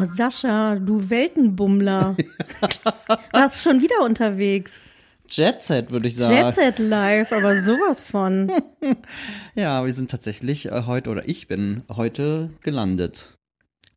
[0.00, 2.14] Oh, Sascha, du Weltenbummler.
[3.32, 4.78] Warst schon wieder unterwegs.
[5.28, 6.34] Jet Set, würde ich sagen.
[6.34, 8.52] Jet Set Live, aber sowas von.
[9.56, 13.34] Ja, wir sind tatsächlich äh, heute, oder ich bin heute gelandet.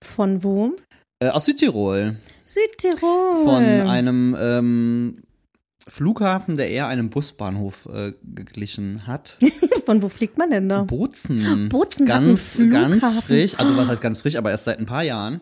[0.02, 0.76] Von wo?
[1.20, 2.16] Äh, aus Südtirol.
[2.46, 3.46] Südtirol.
[3.46, 5.18] Von einem ähm,
[5.88, 9.38] Flughafen, der eher einem Busbahnhof äh, geglichen hat.
[9.86, 10.82] Von wo fliegt man denn da?
[10.84, 11.70] Bozen.
[11.70, 13.60] Bozen ganz, ganz frisch.
[13.60, 15.42] Also was heißt ganz frisch, aber erst seit ein paar Jahren.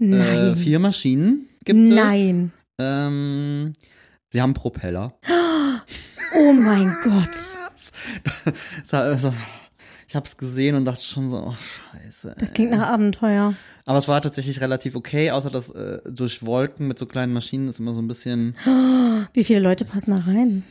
[0.00, 0.56] Äh, Nein.
[0.56, 1.94] vier Maschinen gibt es.
[1.94, 2.52] Nein.
[2.80, 3.72] Ähm,
[4.32, 5.14] sie haben Propeller.
[6.36, 8.54] Oh mein Gott.
[8.92, 9.32] Also,
[10.06, 12.34] Ich habe es gesehen und dachte schon so, oh, scheiße.
[12.38, 13.54] Das klingt nach Abenteuer.
[13.86, 17.68] Aber es war tatsächlich relativ okay, außer dass äh, durch Wolken mit so kleinen Maschinen
[17.68, 18.54] ist immer so ein bisschen
[19.32, 20.64] Wie viele Leute passen da rein?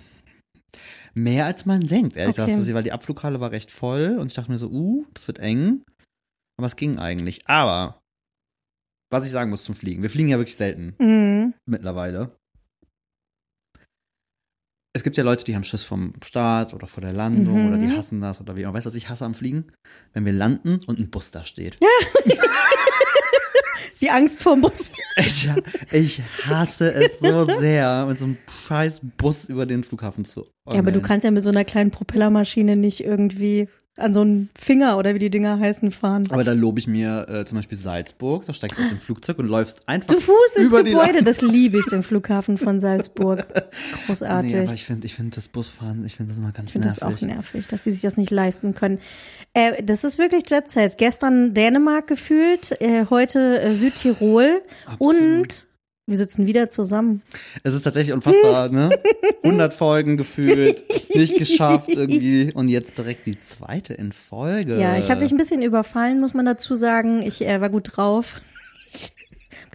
[1.16, 2.56] mehr als man denkt, ehrlich Okay.
[2.56, 5.40] gesagt, weil die Abflughalle war recht voll und ich dachte mir so, uh, das wird
[5.40, 5.82] eng.
[6.58, 7.40] Aber es ging eigentlich.
[7.48, 8.00] Aber
[9.10, 11.54] was ich sagen muss zum Fliegen, wir fliegen ja wirklich selten Mhm.
[11.66, 12.38] mittlerweile.
[14.94, 17.68] Es gibt ja Leute, die haben Schiss vom Start oder vor der Landung Mhm.
[17.68, 18.66] oder die hassen das oder wie.
[18.66, 19.72] Aber weißt du, was ich hasse am Fliegen?
[20.14, 21.78] Wenn wir landen und ein Bus da steht.
[24.02, 24.92] Die Angst vorm Bus.
[25.16, 25.50] Ich,
[25.92, 30.46] ich hasse es so sehr, mit so einem scheiß Bus über den Flughafen zu.
[30.72, 33.68] Ja, aber du kannst ja mit so einer kleinen Propellermaschine nicht irgendwie
[33.98, 36.26] an so einen Finger oder wie die Dinger heißen fahren.
[36.30, 38.46] Aber da lobe ich mir äh, zum Beispiel Salzburg.
[38.46, 41.24] Da steigst du aus dem Flugzeug und läufst einfach Zu Fuß ins über die Gebäude,
[41.24, 43.46] das liebe ich, den Flughafen von Salzburg.
[44.06, 44.38] Großartig.
[44.58, 46.88] Nee, aber ich finde ich find das Busfahren, ich finde das immer ganz Ich finde
[46.88, 47.24] das nervig.
[47.24, 49.00] auch nervig, dass sie sich das nicht leisten können.
[49.54, 50.98] Äh, das ist wirklich Jet Set.
[50.98, 54.62] Gestern Dänemark gefühlt, äh, heute äh, Südtirol
[55.00, 55.67] und
[56.08, 57.22] wir sitzen wieder zusammen.
[57.64, 58.90] Es ist tatsächlich unfassbar, ne?
[59.44, 64.80] 100 Folgen gefühlt, nicht geschafft irgendwie und jetzt direkt die zweite in Folge.
[64.80, 67.22] Ja, ich habe dich ein bisschen überfallen, muss man dazu sagen.
[67.22, 68.42] Ich äh, war gut drauf.
[68.94, 69.12] Ich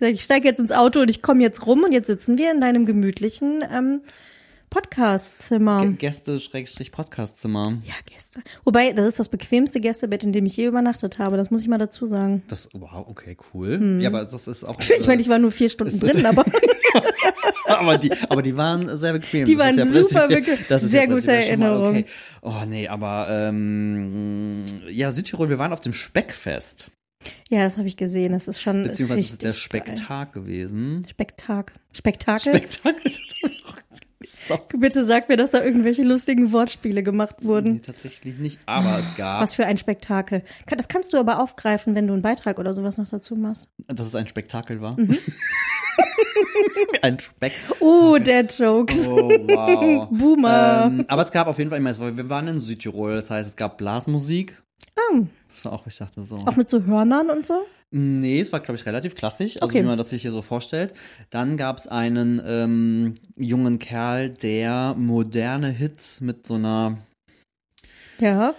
[0.01, 2.61] ich steige jetzt ins Auto und ich komme jetzt rum und jetzt sitzen wir in
[2.61, 4.01] deinem gemütlichen ähm,
[4.73, 5.87] Podcastzimmer.
[5.99, 7.75] Gäste-Podcast-Zimmer.
[7.85, 8.41] ja, Gäste.
[8.65, 11.37] Wobei, das ist das bequemste Gästebett, in dem ich je übernachtet habe.
[11.37, 12.43] Das muss ich mal dazu sagen.
[12.49, 13.99] Das, wow, okay, cool.
[14.01, 14.81] Ja, aber das ist auch.
[14.81, 14.87] Hm.
[14.99, 16.47] Ich meine, ich war nur vier Stunden ist- drin, aber
[17.67, 19.45] aber die, aber die waren sehr bequem.
[19.45, 20.59] Die Das waren ja super bequem.
[20.71, 21.89] Das ist Sehr ja gute Erinnerung.
[21.91, 22.05] Okay.
[22.41, 26.91] Oh nee, aber ähm, ja, Südtirol, wir waren auf dem Speckfest.
[27.51, 28.33] ja, das habe ich gesehen.
[28.33, 29.59] Das ist schon Beziehungsweise ist der geil.
[29.61, 31.07] Spektak gewesen.
[31.11, 31.75] Spektak.
[31.93, 32.53] Spektakel?
[32.55, 33.13] Spektakel.
[34.49, 34.59] so.
[34.79, 37.83] Bitte sag mir, dass da irgendwelche lustigen Wortspiele gemacht Nee, wurden.
[37.83, 39.43] tatsächlich nicht, aber es gab.
[39.43, 40.43] Was für ein Spektakel.
[40.67, 43.69] Das kannst du aber aufgreifen, wenn du einen Beitrag oder sowas noch dazu machst.
[43.89, 44.99] Dass es ein Spektakel war.
[44.99, 45.17] Mhm.
[47.03, 47.53] ein Speck.
[47.81, 49.07] Oh, der Jokes.
[49.09, 50.09] Oh, wow.
[50.11, 50.85] Boomer.
[50.87, 53.57] Ähm, aber es gab auf jeden Fall immer, wir waren in Südtirol, das heißt, es
[53.57, 54.63] gab Blasmusik.
[54.97, 55.21] Ah,
[55.55, 56.37] Das war auch, ich dachte so.
[56.37, 57.65] auch mit so Hörnern und so?
[57.91, 59.83] Nee, es war, glaube ich, relativ klassisch, also Okay.
[59.83, 60.95] wie man das sich hier so vorstellt.
[61.31, 66.97] Dann gab es einen ähm, jungen Kerl, der moderne Hits mit so einer,
[68.19, 68.55] Ja.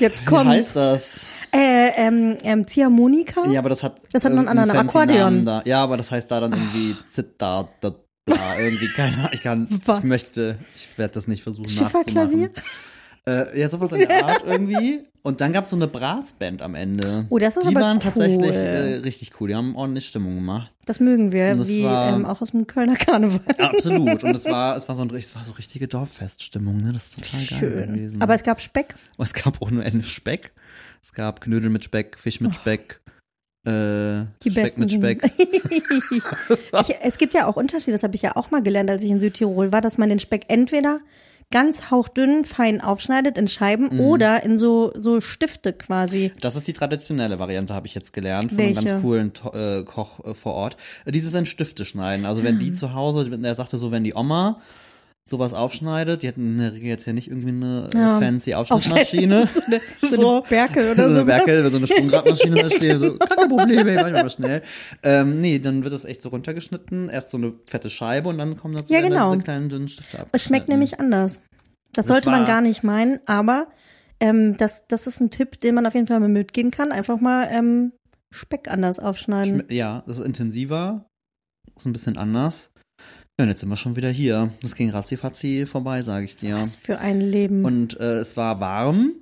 [0.00, 0.48] Jetzt wie kommt.
[0.50, 1.26] heißt das?
[1.52, 3.46] Äh, ähm, ähm, Ziehharmonika?
[3.48, 5.44] Ja, aber das hat Das hat noch einen anderen fancy Akkordeon.
[5.44, 5.62] Da.
[5.64, 9.68] Ja, aber das heißt da dann irgendwie Zitter, da, bla, irgendwie, keine Ahnung, ich kann,
[9.84, 9.98] Was?
[10.00, 12.48] ich möchte, ich werde das nicht versuchen Schifferklavier?
[12.48, 12.70] nachzumachen.
[13.28, 15.00] Äh, ja, sowas in der Art irgendwie.
[15.22, 17.26] Und dann gab es so eine Brassband am Ende.
[17.30, 18.02] Oh, das ist Die aber waren cool.
[18.04, 19.48] tatsächlich äh, richtig cool.
[19.48, 20.70] Die haben ordentlich Stimmung gemacht.
[20.84, 23.40] Das mögen wir, das wie war- ähm, auch aus dem Kölner Karneval.
[23.58, 24.22] Absolut.
[24.22, 26.92] Und es war, es war so ein, es war so richtige Dorffeststimmung, ne?
[26.92, 27.94] Das ist total geil Schön.
[27.94, 28.22] gewesen.
[28.22, 28.94] Aber es gab Speck.
[29.16, 30.52] Und es gab ohne Ende Speck.
[31.02, 33.00] Es gab Knödel mit Speck, Fisch mit Speck,
[33.66, 34.24] äh, Oh.
[34.44, 34.92] Die Speck besten mit.
[34.92, 35.22] Speck.
[36.88, 39.10] Ich, es gibt ja auch Unterschiede, das habe ich ja auch mal gelernt, als ich
[39.10, 41.00] in Südtirol war, dass man den Speck entweder
[41.52, 44.00] ganz hauchdünn fein aufschneidet in Scheiben Mhm.
[44.00, 46.32] oder in so, so Stifte quasi.
[46.40, 48.88] das ist die traditionelle Variante, habe ich jetzt gelernt, von einem Welche?
[48.88, 50.76] ganz coolen To- äh, Koch äh, vor Ort.
[51.04, 52.26] Äh, Dieses in Stifte schneiden.
[52.26, 54.60] Also wenn die zu Hause, der sagte so, wenn die Oma
[55.28, 58.20] sowas aufschneidet, die hatten in der Regel jetzt ja nicht irgendwie eine äh, Ja.
[58.20, 59.40] fancy Aufschnittmaschine.
[59.52, 61.20] so eine, so eine Berkel oder so so.
[61.20, 64.62] eine Berkel, so eine Sprungradmaschine da steht, so, keine Probleme, ich mach mal schnell.
[65.02, 68.56] Ähm, nee, dann wird das echt so runtergeschnitten, erst so eine fette Scheibe und dann
[68.56, 69.32] kommen dazu Ja, werden genau.
[69.32, 70.28] diese kleinen dünnen Stifte ab.
[70.30, 71.40] Es schmeckt nämlich anders.
[71.92, 73.66] Das, Das sollte man gar nicht meinen, aber
[74.20, 76.92] ähm, das, das ist ein Tipp, den man auf jeden Fall mal mitgehen kann.
[76.92, 77.92] Einfach mal ähm,
[78.32, 79.62] Speck anders aufschneiden.
[79.62, 81.06] Schme- Ja, das ist intensiver,
[81.76, 82.70] ist ein bisschen anders.
[83.38, 84.50] Ja, und jetzt sind wir schon wieder hier.
[84.62, 86.56] Das ging ratzifatzi vorbei, sage ich dir.
[86.56, 87.64] Was für ein Leben.
[87.64, 89.12] Und äh, es war warm.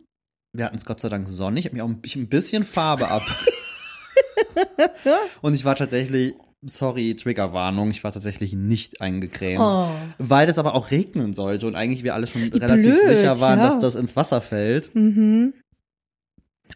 [0.53, 1.65] Wir hatten es Gott sei Dank sonnig.
[1.65, 3.23] Ich habe mir auch ein bisschen- ein bisschen Farbe ab.
[5.43, 6.35] und ich war tatsächlich,
[6.65, 9.61] sorry, Triggerwarnung, ich war tatsächlich nicht eingecremt.
[9.61, 9.89] oh.
[10.19, 13.41] Weil es aber auch regnen sollte und eigentlich wir alle schon Wie relativ blöd, sicher
[13.41, 13.67] waren, ja.
[13.71, 14.95] dass das ins Wasser fällt.
[14.95, 15.55] Mhm.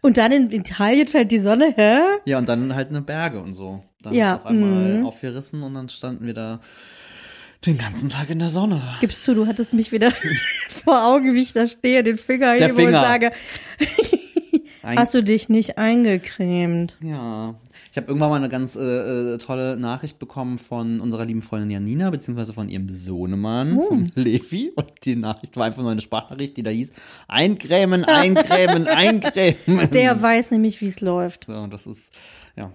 [0.01, 1.99] Und dann in Italien scheint die Sonne, hä?
[2.25, 3.79] Ja, und dann halt eine Berge und so.
[4.01, 5.05] Dann Ja, ist auf einmal mhm.
[5.05, 6.59] aufgerissen und dann standen wir da
[7.65, 8.81] den ganzen Tag in der Sonne.
[9.01, 10.11] Gibst zu, du hattest mich wieder
[10.83, 13.01] vor Augen, wie ich da stehe, den Finger Der hebe und Finger.
[13.01, 13.31] sage,
[14.81, 16.97] Ein- hast du dich nicht eingecremt?
[17.03, 17.55] Ja,
[17.91, 21.69] ich habe irgendwann mal eine ganz äh, äh, tolle Nachricht bekommen von unserer lieben Freundin
[21.71, 23.87] Janina, beziehungsweise von ihrem Sohnemann, Oh.
[23.87, 24.71] von Levi.
[24.75, 26.91] Und die Nachricht war einfach nur eine Sprachnachricht, die da hieß,
[27.27, 29.89] eincremen, eincremen, eincremen.
[29.91, 31.45] Der weiß nämlich, wie es läuft.
[31.47, 32.11] So, das ist,
[32.55, 32.71] ja.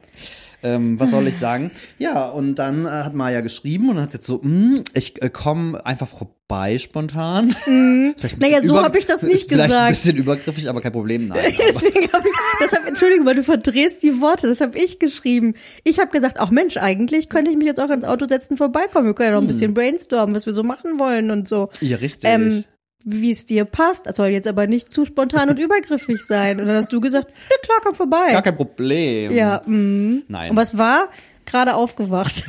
[0.64, 1.70] Ähm, was soll ich sagen?
[1.98, 5.84] Ja, und dann äh, hat Maja geschrieben und hat jetzt so, hm, ich äh, komme
[5.86, 7.50] einfach vorbei spontan.
[7.64, 8.14] Vielleicht ein Mhm.
[8.40, 9.86] Naja, so über- hab ich das nicht Vielleicht gesagt.
[9.86, 11.52] ein bisschen übergriffig, aber kein Problem, nein.
[11.68, 15.54] Deswegen habe ich, deshalb, Entschuldigung, weil du verdrehst die Worte, das habe ich geschrieben.
[15.84, 19.06] Ich habe gesagt, ach Mensch, eigentlich könnte ich mich jetzt auch ins Auto setzen, vorbeikommen.
[19.06, 21.68] Wir können ja noch ein bisschen brainstormen, was wir so machen wollen und so.
[21.80, 22.28] ja, richtig.
[22.30, 22.64] Ähm,
[23.04, 24.06] wie es dir passt.
[24.06, 26.60] Das soll jetzt aber nicht zu spontan und übergriffig sein.
[26.60, 28.32] Und dann hast du gesagt, ja klar, komm vorbei.
[28.32, 29.32] Gar kein Problem.
[29.32, 30.22] ja, mm.
[30.28, 30.50] Nein.
[30.50, 31.08] Und was war?
[31.46, 32.44] Gerade aufgewacht.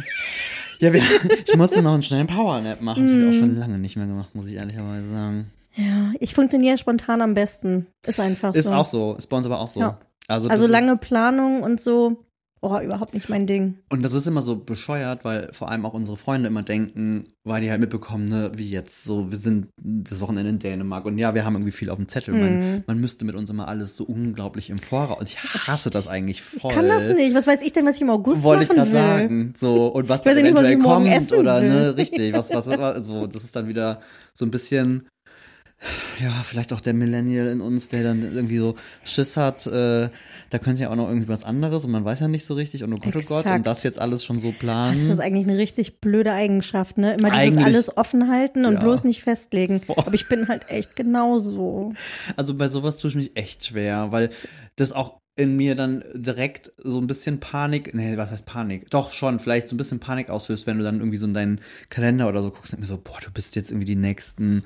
[0.80, 1.02] Ja, wir,
[1.48, 3.04] ich musste noch einen schnellen Powernap machen.
[3.04, 3.40] Das habe ich auch Mhm.
[3.40, 5.52] schon lange nicht mehr gemacht, muss ich ehrlicherweise sagen.
[5.76, 7.88] Ja, ich funktioniere spontan am besten.
[8.06, 8.72] Ist einfach Ist so.
[8.74, 9.80] auch so, ist bei uns aber auch so.
[9.80, 9.98] Ja.
[10.28, 12.25] Also, also ist, lange Planung und so.
[12.68, 13.78] Oh, überhaupt nicht mein Ding.
[13.90, 17.62] Und das ist immer so bescheuert, weil vor allem auch unsere Freunde immer denken, weil
[17.62, 21.36] die halt mitbekommen, ne, wie jetzt so, wir sind das Wochenende in Dänemark und ja,
[21.36, 22.34] wir haben irgendwie viel auf dem Zettel.
[22.34, 22.40] Mhm.
[22.42, 25.22] Man, man müsste mit uns immer alles so unglaublich im Voraus.
[25.24, 26.74] Ich hasse das eigentlich voll.
[26.74, 27.36] Kann das nicht?
[27.36, 29.00] Was weiß ich denn, was ich im August Wollte ich machen gerade will?
[29.22, 29.54] sagen.
[29.56, 31.70] So, und was Ich weiß nicht, was ich morgen kommt essen oder will.
[31.70, 32.66] ne, richtig, was, was
[33.06, 34.02] so, das ist dann wieder
[34.34, 35.08] so ein bisschen,
[36.22, 40.10] ja, vielleicht auch der Millennial in uns, der dann irgendwie so Schiss hat, äh,
[40.50, 42.84] da könnte ja auch noch irgendwie was anderes und man weiß ja nicht so richtig
[42.84, 45.10] und oh Gott, oh Gott, und das jetzt alles schon so Das planen.
[45.10, 47.16] ist eigentlich eine richtig blöde Eigenschaft, ne?
[47.20, 48.80] Immer dieses Eigentlich- alles offen halten und Ja.
[48.80, 49.82] bloß nicht festlegen.
[49.88, 51.94] Aber ich bin halt echt genauso.
[52.38, 54.30] Also bei sowas tue ich mich echt schwer, weil
[54.76, 58.90] das auch in mir dann direkt so ein bisschen Panik, nee, was heißt Panik?
[58.90, 61.60] Doch schon, vielleicht so ein bisschen Panik auslöst, wenn du dann irgendwie so in deinen
[61.90, 64.64] Kalender oder so guckst und mir so, boah, du bist jetzt irgendwie die nächsten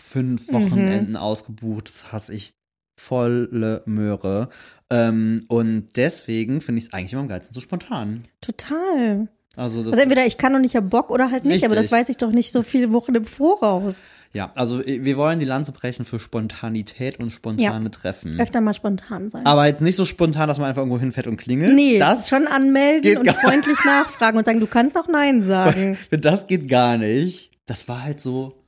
[0.00, 2.54] fünf Wochenenden ausgebucht, das hasse ich
[2.96, 4.48] volle Möhre.
[4.90, 8.22] Ähm, und deswegen finde ich es eigentlich immer am geilsten so spontan.
[8.40, 9.28] Total.
[9.56, 11.84] Also das Also entweder ich kann und ich hab Bock oder halt nicht, aber das
[11.86, 11.98] Richtig.
[11.98, 14.04] weiß ich doch nicht so viele Wochen im Voraus.
[14.32, 18.40] ja, also wir wollen die Lanze brechen für Spontanität und spontane Treffen.
[18.40, 19.44] Öfter mal spontan sein.
[19.46, 21.74] Aber jetzt nicht so spontan, dass man einfach irgendwo hinfährt und klingelt.
[21.74, 25.98] nee, das schon anmelden und freundlich nachfragen und sagen, du kannst auch Nein sagen.
[26.10, 27.50] Das geht gar nicht.
[27.66, 28.59] Das war halt so,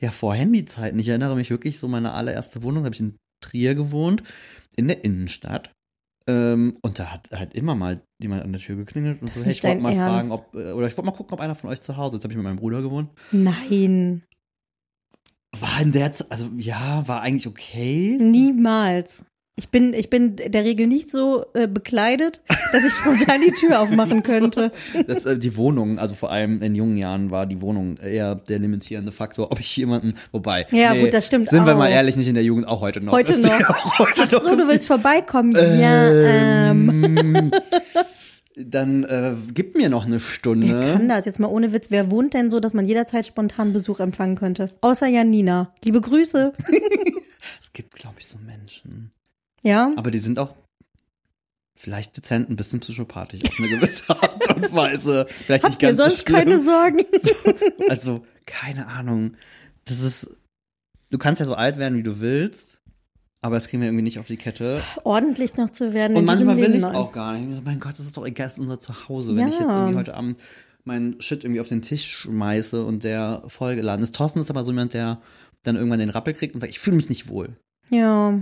[0.00, 0.98] ja, vor Handyzeiten.
[0.98, 4.22] Ich erinnere mich wirklich so, meine allererste Wohnung habe ich in Trier gewohnt,
[4.76, 5.72] in der Innenstadt.
[6.26, 9.44] Ähm, und da hat halt immer mal jemand an der Tür geklingelt und Das so,
[9.44, 10.28] hey, ich wollte mal Ernst.
[10.28, 12.18] fragen, ob, äh, oder ich wollte mal gucken, ob einer von euch zu Hause ist.
[12.18, 13.10] Jetzt habe ich mit meinem Bruder gewohnt.
[13.32, 14.22] Nein,
[15.58, 18.16] War in der Zeit, also ja, war eigentlich okay.
[18.20, 19.24] niemals.
[19.56, 22.40] Ich bin, ich bin der Regel nicht so äh, bekleidet,
[22.72, 24.72] dass ich spontan die Tür aufmachen könnte.
[25.06, 28.58] Das, äh, die Wohnung, also vor allem in jungen Jahren war die Wohnung eher der
[28.58, 30.66] limitierende Faktor, ob ich jemanden, wobei.
[30.72, 31.92] Ja, gut, das stimmt Sind wir mal auch.
[31.92, 33.12] ehrlich, nicht in der Jugend, auch heute noch.
[33.12, 33.60] Heute noch.
[33.60, 35.52] ja auch heute Ach so, noch du willst vorbeikommen?
[35.52, 37.16] ja, ähm.
[37.18, 37.50] Ähm,
[38.56, 40.68] Dann äh, gib mir noch eine Stunde.
[40.68, 41.24] Wer kann das?
[41.24, 41.90] Jetzt mal ohne Witz.
[41.90, 44.70] Wer wohnt denn so, dass man jederzeit spontan Besuch empfangen könnte?
[44.82, 45.72] Außer Janina.
[45.84, 46.52] Liebe Grüße.
[47.60, 49.10] Es gibt, glaube ich, so Menschen.
[49.62, 49.92] Ja?
[49.96, 50.54] Aber die sind auch
[51.76, 55.26] vielleicht dezent, ein bisschen psychopathisch auf eine gewisse Art und Weise.
[55.28, 56.36] Vielleicht Habt nicht ihr ganz so sonst schlimm.
[56.36, 57.04] keine Sorgen?
[57.88, 59.34] Also, keine Ahnung.
[59.86, 60.30] Das ist.
[61.10, 62.80] Du kannst ja so alt werden, wie du willst,
[63.40, 64.80] aber das kriegen wir irgendwie nicht auf die Kette.
[65.02, 66.16] Ordentlich noch zu werden.
[66.16, 67.48] Und manchmal will ich es auch gar nicht.
[67.48, 69.30] Ich so, mein Gott, das ist doch egal, das ist unser Zuhause.
[69.34, 69.54] Wenn Ja.
[69.54, 70.38] ich jetzt irgendwie heute Abend
[70.84, 74.14] meinen Shit irgendwie auf den Tisch schmeiße und der vollgeladen ist.
[74.14, 75.20] Thorsten ist aber so jemand, der
[75.64, 77.56] dann irgendwann den Rappel kriegt und sagt, ich fühle mich nicht wohl.
[77.90, 78.38] Ja,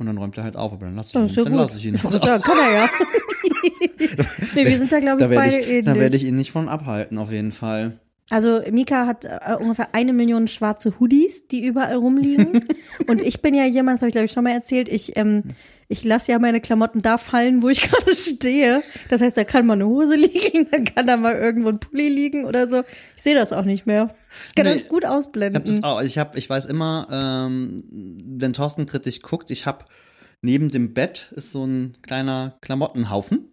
[0.00, 1.84] Und dann räumt er halt auf, aber dann lasse ich ihn, ja dann lasse ich
[1.84, 1.92] ihn.
[1.92, 2.88] Das ja, kann er ja.
[4.54, 6.52] nee, wir sind da, glaube ich, Da werde beide ich, da werde ich ihn nicht
[6.52, 8.00] von abhalten, auf jeden Fall.
[8.30, 12.68] Also Mika hat äh, ungefähr eine Million schwarze Hoodies, die überall rumliegen.
[13.08, 15.42] und ich bin ja jemand, das habe ich glaube ich schon mal erzählt, ich, ähm,
[15.88, 18.82] ich lasse ja meine Klamotten da fallen, wo ich gerade stehe.
[19.08, 22.08] Das heißt, da kann mal eine Hose liegen, dann kann da mal irgendwo ein Pulli
[22.08, 22.84] liegen oder so.
[23.16, 24.14] Ich sehe das auch nicht mehr.
[24.48, 25.64] Ich kann Nee, das gut Ich hab ausblenden.
[25.64, 26.00] das auch.
[26.02, 27.82] Ich hab, ich weiß immer, ähm,
[28.38, 29.84] wenn Thorsten kritisch guckt, ich habe
[30.42, 33.52] neben dem Bett ist so ein kleiner Klamottenhaufen.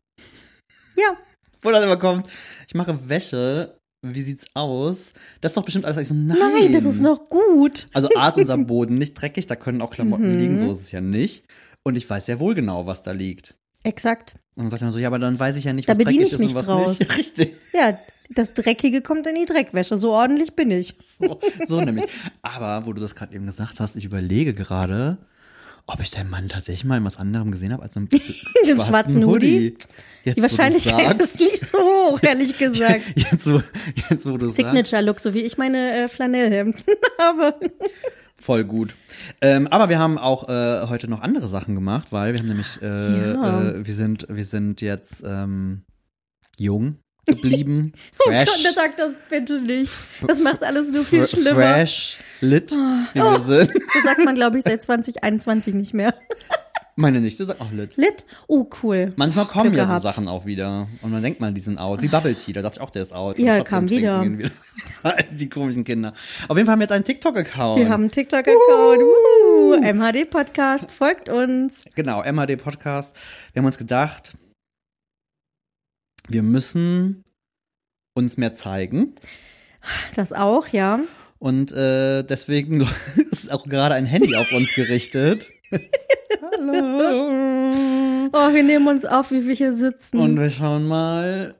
[0.96, 1.18] ja,
[1.64, 2.28] Wo das immer kommt,
[2.68, 3.77] ich mache Wäsche,
[4.16, 5.14] wie sieht's aus?
[5.42, 5.98] Das ist doch bestimmt alles.
[5.98, 6.38] Ich so, nein.
[6.40, 7.88] nein, das ist noch gut.
[7.94, 10.40] Also A ist unser Boden nicht dreckig, da können auch Klamotten Mhm.
[10.40, 11.44] liegen, so ist es ja nicht.
[11.84, 13.56] Und ich weiß sehr wohl genau, was da liegt.
[13.84, 14.36] Exakt.
[14.56, 16.20] Und dann sagt er so, ja, aber dann weiß ich ja nicht, Da was dreckig
[16.22, 17.00] ich ist und mich was draus.
[17.00, 17.18] nicht.
[17.18, 17.54] Richtig.
[17.74, 17.98] Ja,
[18.32, 19.98] das Dreckige kommt in die Dreckwäsche.
[19.98, 20.96] So ordentlich bin ich.
[21.00, 22.06] So, so nämlich.
[22.42, 25.18] Aber wo du das gerade eben gesagt hast, ich überlege gerade,
[25.88, 28.08] ob ich deinen Mann tatsächlich mal in was anderem gesehen habe als im
[28.68, 29.76] Dem schwarzen Hoodie?
[30.24, 33.02] Jetzt, Die Wahrscheinlichkeit ist nicht so hoch, ehrlich gesagt.
[33.16, 33.62] Jetzt, wo,
[34.10, 34.50] jetzt, wo du.
[34.50, 36.82] Signature-Look, so wie ich meine äh, Flanellhemden
[37.20, 37.56] habe.
[38.40, 38.96] Voll gut.
[39.42, 42.78] Ähm, aber wir haben auch äh, heute noch andere Sachen gemacht, weil wir haben nämlich,
[42.82, 43.70] äh, Ja.
[43.72, 45.84] äh, wir sind, wir sind jetzt ähm,
[46.58, 47.94] jung geblieben,
[48.26, 49.92] Oh Gott, fresh, sag das bitte nicht.
[50.28, 51.52] Das macht alles nur viel fr- schlimmer.
[51.52, 51.56] Oh.
[51.76, 53.72] fresh, lit, wie wir sind.
[53.94, 56.14] Das sagt man, glaube ich, seit 2021 nicht mehr.
[57.00, 57.96] Meine Nichte sagt auch lit.
[57.96, 58.26] Lit?
[58.48, 59.14] Oh, cool.
[59.18, 60.02] Manchmal kommen Glück ja so gehabt.
[60.04, 60.88] Sachen auch wieder.
[61.04, 62.02] Und man denkt mal, die sind out.
[62.02, 63.38] Wie Bubble Tea, da dachte ich auch, der ist out.
[63.38, 64.24] Ja, kam wieder.
[64.24, 64.50] wieder.
[65.32, 66.14] die komischen Kinder.
[66.48, 67.80] Auf jeden Fall haben wir jetzt einen TikTok-Account.
[67.82, 69.00] Wir haben einen TikTok-Account.
[69.04, 69.76] Uh.
[69.80, 70.90] MHD-Podcast.
[70.90, 71.84] Folgt uns.
[71.94, 73.16] Genau, MHD Podcast.
[73.54, 74.34] Wir haben uns gedacht,
[76.28, 77.24] wir müssen
[78.14, 79.16] uns mehr zeigen.
[80.16, 81.00] Das auch, ja.
[81.40, 82.88] Und äh, deswegen
[83.32, 85.48] ist auch gerade ein Handy auf uns gerichtet.
[86.42, 87.72] Hallo.
[88.34, 90.18] Oh, wir nehmen uns auf, wie wir hier sitzen.
[90.20, 91.56] Und wir schauen mal,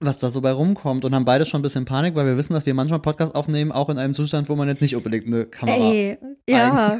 [0.00, 1.04] was da so bei rumkommt.
[1.04, 3.72] Und haben beide schon ein bisschen Panik, weil wir wissen, dass wir manchmal Podcast aufnehmen,
[3.72, 6.18] auch in einem Zustand, wo man jetzt nicht unbedingt eine Kamera Ey,
[6.48, 6.98] ja.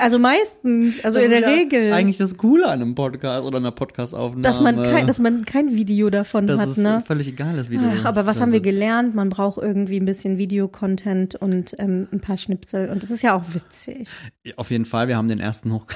[0.00, 1.92] Also meistens, also Das in der ja Regel.
[1.92, 4.42] Eigentlich das Coole an einem Podcast oder einer Podcastaufnahme.
[4.42, 7.02] dass man kein, dass man kein Video davon das hat, ist ne?
[7.06, 7.88] völlig egal, das Video.
[8.00, 9.14] Ach, aber was haben wir gelernt?
[9.14, 12.88] Man braucht irgendwie ein bisschen Videocontent und ähm, ein paar Schnipsel.
[12.88, 14.08] Und das ist ja auch witzig.
[14.56, 15.86] Auf jeden Fall, wir haben den ersten hoch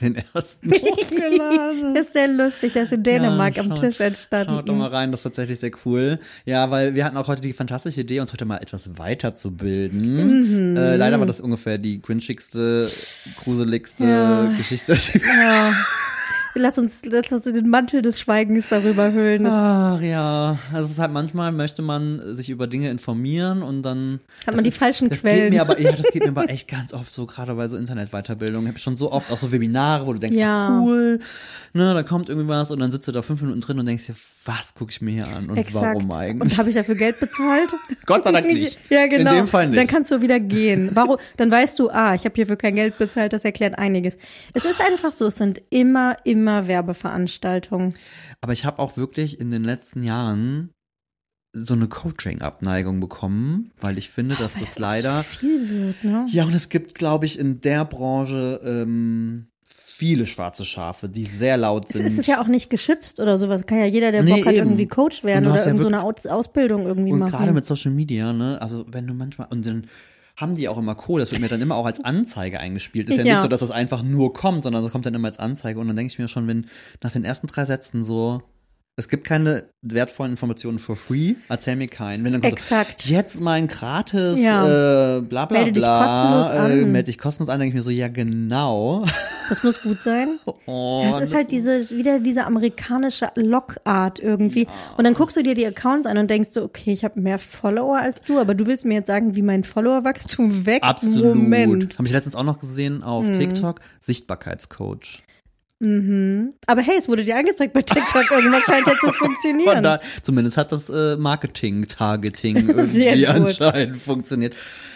[0.00, 1.96] den ersten hochgeladen.
[1.96, 4.52] ist sehr lustig, der ist in Dänemark Ja, am schaut- Tisch entstanden.
[4.54, 6.18] Schaut doch mal rein, das ist tatsächlich sehr cool.
[6.44, 10.70] Ja, weil wir hatten auch heute die fantastische Idee, uns heute mal etwas weiterzubilden.
[10.70, 10.76] Mhm.
[10.76, 12.90] Äh, leider war das ungefähr die grinchigste,
[13.42, 14.44] gruseligste Ja.
[14.56, 14.94] Geschichte.
[14.94, 15.72] die wir- Ja.
[16.54, 19.44] Lass uns, lass uns in den Mantel des Schweigens darüber hüllen.
[19.44, 23.82] Das Ach ja, also es ist halt manchmal möchte man sich über Dinge informieren und
[23.82, 25.42] dann Hat man die das falschen das Quellen.
[25.44, 27.76] Geht mir aber, ja, das geht mir aber echt ganz oft so, gerade bei so
[27.76, 28.64] Internetweiterbildung.
[28.64, 30.68] Ich habe schon so oft auch so Webinare, wo du denkst, Ja.
[30.68, 31.20] ah, cool,
[31.72, 34.06] ne, da kommt irgendwie was und dann sitzt du da fünf Minuten drin und denkst
[34.06, 35.84] dir, was gucke ich mir hier an und Exakt.
[35.84, 36.52] warum eigentlich?
[36.52, 37.72] Und habe ich dafür Geld bezahlt?
[38.06, 38.78] Gott sei Dank nicht.
[38.88, 39.30] Ja, genau.
[39.30, 39.78] In dem Fall nicht.
[39.78, 40.90] Dann kannst du wieder gehen.
[40.94, 41.18] Warum?
[41.36, 44.18] Dann weißt du, ah, ich habe hierfür kein Geld bezahlt, das erklärt einiges.
[44.54, 47.94] Es ist einfach so, es sind immer, immer Werbeveranstaltungen.
[48.40, 50.70] Aber ich habe auch wirklich in den letzten Jahren
[51.52, 56.26] so eine Coaching-Abneigung bekommen, weil ich finde, dass Weil das leider so viel wird, ne?
[56.30, 61.56] Ja, und es gibt, glaube ich, in der Branche ähm, viele schwarze Schafe, die sehr
[61.56, 62.06] laut Es sind.
[62.06, 63.66] ist es ja auch nicht geschützt oder sowas.
[63.66, 64.58] Kann ja jeder, der Nee, Bock hat, eben.
[64.68, 67.32] irgendwie Coach werden Und oder ja irgend so eine Aus Ausbildung irgendwie und machen.
[67.32, 68.56] gerade mit Social Media, ne?
[68.62, 69.86] Also wenn du manchmal und dann
[70.40, 73.08] haben die auch immer Kohle, das wird mir dann immer auch als Anzeige eingespielt.
[73.10, 73.34] Ist ja, Ja.
[73.34, 75.78] nicht so, dass das einfach nur kommt, sondern das kommt dann immer als Anzeige.
[75.80, 76.66] Und dann denke ich mir schon, wenn
[77.02, 78.42] nach den ersten drei Sätzen so,
[78.96, 82.22] es gibt keine wertvollen Informationen for free, erzähl mir keinen.
[82.24, 83.06] Wenn dann kommt so, Exakt.
[83.06, 85.16] jetzt mein gratis, Ja.
[85.16, 86.70] äh, bla bla Melde dich bla, kostenlos an.
[86.70, 89.02] Äh, melde dich kostenlos an, denke ich mir so, ja genau.
[89.48, 90.38] Das muss gut sein.
[90.66, 94.68] Oh, Ja, es ist halt diese, wieder diese amerikanische Lockart irgendwie.
[94.96, 97.38] Und dann guckst du dir die Accounts an und denkst du, okay, ich habe mehr
[97.40, 100.88] Follower als du, aber du willst mir jetzt sagen, wie mein Followerwachstum wächst.
[100.88, 101.34] Absolut.
[101.34, 101.98] Moment.
[101.98, 103.32] Habe ich letztens auch noch gesehen auf Mhm.
[103.32, 103.80] TikTok.
[104.02, 105.22] Sichtbarkeitscoach.
[105.80, 108.30] Aber hey, es wurde dir angezeigt bei TikTok.
[108.30, 109.82] Irgendwas scheint ja zu Von funktionieren.
[109.82, 112.56] da, zumindest hat das äh, Marketing, Targeting
[112.86, 114.54] Sehr irgendwie anscheinend funktioniert.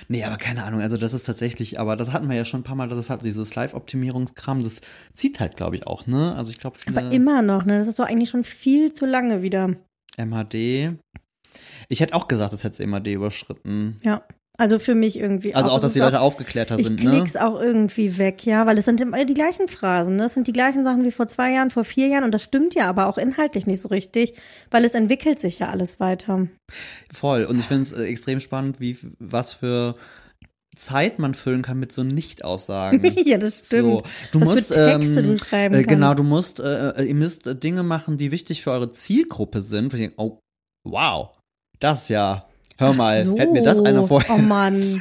[0.09, 2.65] Nee, aber keine Ahnung, also das ist tatsächlich, aber das hatten wir ja schon ein
[2.65, 4.83] paar Mal, das ist halt dieses Live-Optimierungskram, das
[5.15, 6.35] zieht halt, glaube ich, auch, ne?
[6.37, 7.79] Also ich glaube, Aber immer noch, ne?
[7.79, 9.71] Das ist doch eigentlich schon viel zu lange wieder.
[10.19, 10.99] MHD.
[11.89, 13.97] Ich hätte auch gesagt, das hätte MHD überschritten.
[14.03, 14.23] Ja.
[14.57, 17.11] Also für mich irgendwie Also auch, dass ist die Leute aufgeklärter Ich sind, ne?
[17.11, 20.27] klick's auch irgendwie weg, ja, weil es sind immer die gleichen Phrasen, ne?
[20.27, 22.75] Es sind die gleichen Sachen wie vor zwei Jahren, vor vier Jahren und das stimmt
[22.77, 24.35] ja aber auch inhaltlich nicht so richtig,
[24.71, 26.47] weil es entwickelt sich ja alles weiter.
[27.13, 27.45] Voll.
[27.47, 29.97] Und ich finde es äh, extrem spannend, wie was für
[30.77, 33.05] Zeit man füllen kann mit so Nicht-Aussagen.
[33.25, 33.83] ja, das stimmt.
[33.83, 36.19] So, du Was für musst, Texte ähm, du schreiben äh, Genau, kannst.
[36.21, 39.93] du musst, äh, äh, ihr müsst Dinge machen, die wichtig für eure Zielgruppe sind.
[39.93, 40.39] wo ich denke, Oh,
[40.85, 41.31] wow,
[41.81, 42.47] das ja.
[42.77, 43.39] Hör mal, so.
[43.39, 45.01] hätte mir das einer vorher Oh Mann.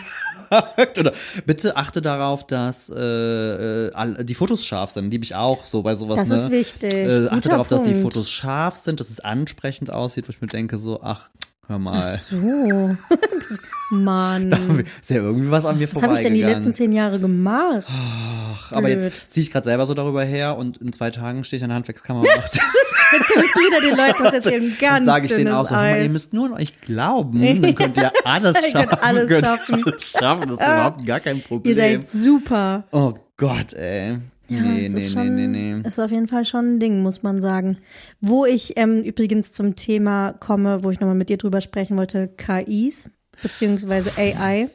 [0.99, 1.13] Oder
[1.45, 5.09] bitte achte darauf, dass äh, äh, die Fotos scharf sind.
[5.09, 6.17] Liebe ich auch so bei sowas.
[6.17, 6.35] Das ne?
[6.35, 6.93] ist wichtig.
[6.93, 8.03] Äh, achte Guter darauf, dass die Punkt.
[8.03, 11.29] Fotos scharf sind, dass es ansprechend aussieht, wo ich mir denke, so, ach,
[11.67, 12.11] hör mal.
[12.13, 12.95] Ach so.
[13.09, 13.59] das,
[13.91, 14.51] Mann.
[15.01, 17.85] Ist ja irgendwie was an mir Was habe ich denn die letzten zehn Jahre gemacht?
[17.87, 19.03] Ach, aber Blöd.
[19.03, 21.69] jetzt ziehe ich gerade selber so darüber her und in zwei Tagen stehe ich an
[21.69, 22.37] der Handwerkskammer und mache
[23.13, 24.75] Jetzt willst du wieder den Leuten was erzählen.
[24.79, 27.95] Ganz sage ich denen auch so, mal, ihr müsst nur an euch glauben, dann könnt
[27.97, 29.03] ihr alles Ihr könnt schaffen.
[29.03, 29.83] alles könnt schaffen.
[29.83, 31.75] alles schaffen, das ist überhaupt gar kein Ihr Problem.
[31.75, 32.83] seid super.
[32.91, 34.17] Oh Gott, ey.
[34.49, 35.87] Ja, nee, es nee, ist nee, schon, nee, nee.
[35.87, 37.77] Ist auf jeden Fall schon ein Ding, muss man sagen.
[38.19, 42.29] Wo ich ähm, übrigens zum Thema komme, wo ich nochmal mit dir drüber sprechen wollte,
[42.37, 43.09] KIs.
[43.41, 44.69] beziehungsweise AI.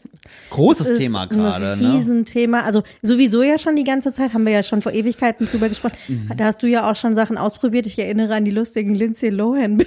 [0.50, 1.94] Großes Thema gerade, Ein ne?
[1.94, 2.62] Riesenthema.
[2.62, 5.96] Also sowieso ja schon die ganze Zeit, haben wir ja schon vor Ewigkeiten drüber gesprochen.
[6.08, 6.32] Mhm.
[6.36, 7.86] Da hast du ja auch schon Sachen ausprobiert.
[7.86, 9.82] Ich erinnere an die lustigen Lindsay Lohan.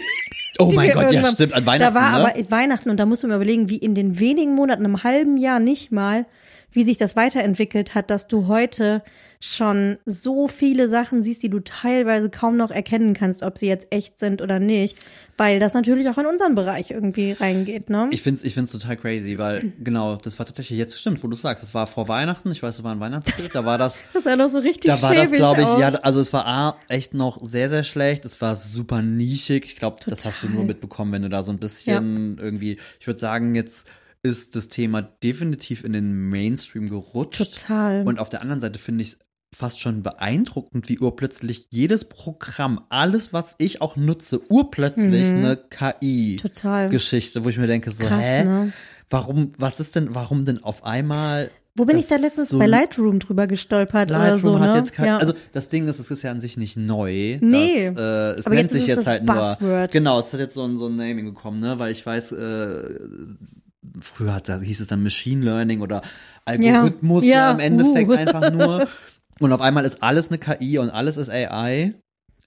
[0.60, 2.34] Oh mein Gott, ja stimmt, an Weihnachten, Da war ne?
[2.36, 5.38] aber Weihnachten und da musst du mir überlegen, wie in den wenigen Monaten, einem halben
[5.38, 6.26] Jahr nicht mal,
[6.72, 9.04] wie sich das weiterentwickelt hat, dass du heute
[9.40, 13.88] schon so viele Sachen siehst, die du teilweise kaum noch erkennen kannst, ob sie jetzt
[13.90, 14.98] echt sind oder nicht,
[15.36, 18.08] weil das natürlich auch in unseren Bereich irgendwie reingeht, ne?
[18.12, 21.36] Ich find's, ich find's total crazy, weil genau, das war tatsächlich jetzt stimmt, wo du
[21.36, 24.24] sagst, das war vor Weihnachten, ich weiß, es war ein Weihnachtsbild, da war das das
[24.26, 25.82] sah doch so richtig Da war das, glaube ich, aus.
[25.82, 28.26] ja, also es war A, echt noch sehr, sehr schlecht.
[28.26, 29.66] Es war super nischig.
[29.66, 33.08] Ich glaube, das hast du nur mitbekommen, wenn du da so ein bisschen irgendwie, ich
[33.08, 33.88] würde sagen, jetzt
[34.24, 37.62] ist das Thema definitiv in den Mainstream gerutscht.
[37.62, 38.08] Total.
[38.08, 39.20] Und auf der anderen Seite finde ich es
[39.54, 47.44] fast schon beeindruckend, wie urplötzlich jedes Programm, alles, was ich auch nutze, urplötzlich eine KI-Geschichte,
[47.44, 48.46] wo ich mir denke, so, Krass, hä?
[48.46, 48.74] ne?
[49.10, 52.60] Warum, was ist denn, warum denn auf einmal Wo bin das ich da letztens so
[52.60, 54.68] bei Lightroom drüber gestolpert oder Lightroom so, ne?
[54.70, 55.18] hat jetzt kein, ja.
[55.18, 57.38] also das Ding ist, es ist ja an sich nicht neu.
[57.42, 57.92] Nee.
[57.94, 59.62] Das, äh, es Aber nennt jetzt sich jetzt das halt Buzzword.
[59.62, 59.88] nur.
[59.88, 61.78] Genau, es hat jetzt so ein, so ein Naming gekommen, ne?
[61.78, 62.84] Weil ich weiß, äh,
[64.00, 66.02] früher hat, da hieß es dann Machine Learning oder
[66.46, 68.14] Algorithmus ja, Ja, im Endeffekt uh.
[68.14, 68.88] einfach nur.
[69.40, 71.96] Und auf einmal ist alles eine KI und alles ist AI.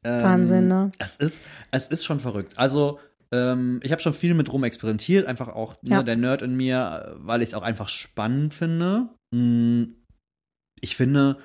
[0.05, 0.93] Ähm, Wahnsinn, ne?
[0.99, 2.53] Es ist, es ist schon verrückt.
[2.57, 3.01] Also,
[3.33, 6.03] ähm, ich habe schon viel mit rum experimentiert, einfach auch ne, Ja.
[6.05, 9.09] der Nerd in mir, weil ich es auch einfach spannend finde.
[9.33, 9.85] Mm,
[10.81, 11.39] Ich finde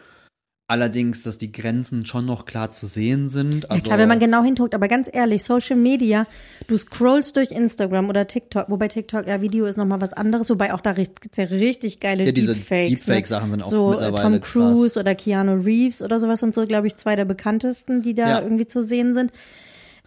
[0.70, 3.64] allerdings, dass die Grenzen schon noch klar zu sehen sind.
[3.64, 6.28] Ja Also, klar, wenn man genau hinguckt, aber ganz ehrlich, Social Media,
[6.68, 10.74] du scrollst durch Instagram oder TikTok, wobei TikTok, ja, Video ist nochmal was anderes, wobei
[10.74, 13.06] auch da gibt es ja richtig geile Ja, diese Deepfakes.
[13.06, 14.52] Deepfake-Sachen sind auch so, äh, mittlerweile Tom krass.
[14.52, 18.30] Cruise oder Keanu Reeves oder sowas sind so, glaube ich, zwei der bekanntesten, die da
[18.30, 18.42] Ja.
[18.42, 19.32] irgendwie zu sehen sind.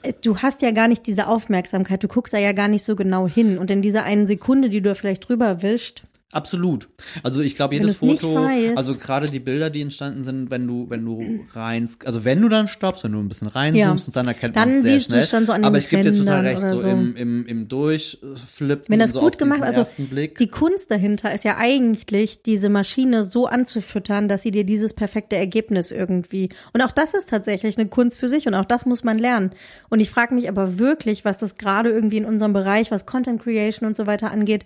[0.02, 2.97] Äh, Du hast ja gar nicht diese Aufmerksamkeit, du guckst da ja gar nicht so
[2.97, 3.59] genau hin.
[3.59, 6.02] Und in dieser einen Sekunde, die du da vielleicht drüber wischst,
[6.33, 6.89] Absolut.
[7.23, 11.05] Also ich glaube, jedes Foto, also gerade die Bilder, die entstanden sind, wenn du, wenn
[11.05, 14.09] du rein, also wenn du dann stoppst, wenn du ein bisschen reinzoomst Ja.
[14.09, 15.27] und dann erkennt Dann man sehr siehst du schnell.
[15.27, 16.88] schon so an Aber ich gebe dir total recht, so, so.
[16.88, 21.59] im, im, im Durchflippen, Wenn das so gut gemacht, also die Kunst dahinter ist ja
[21.59, 26.49] eigentlich, diese Maschine so anzufüttern, dass sie dir dieses perfekte Ergebnis irgendwie.
[26.73, 29.51] Und auch das ist tatsächlich eine Kunst für sich und auch das muss man lernen.
[29.90, 33.42] Und ich frage mich aber wirklich, was das gerade irgendwie in unserem Bereich, was Content
[33.42, 34.64] Creation und so weiter angeht,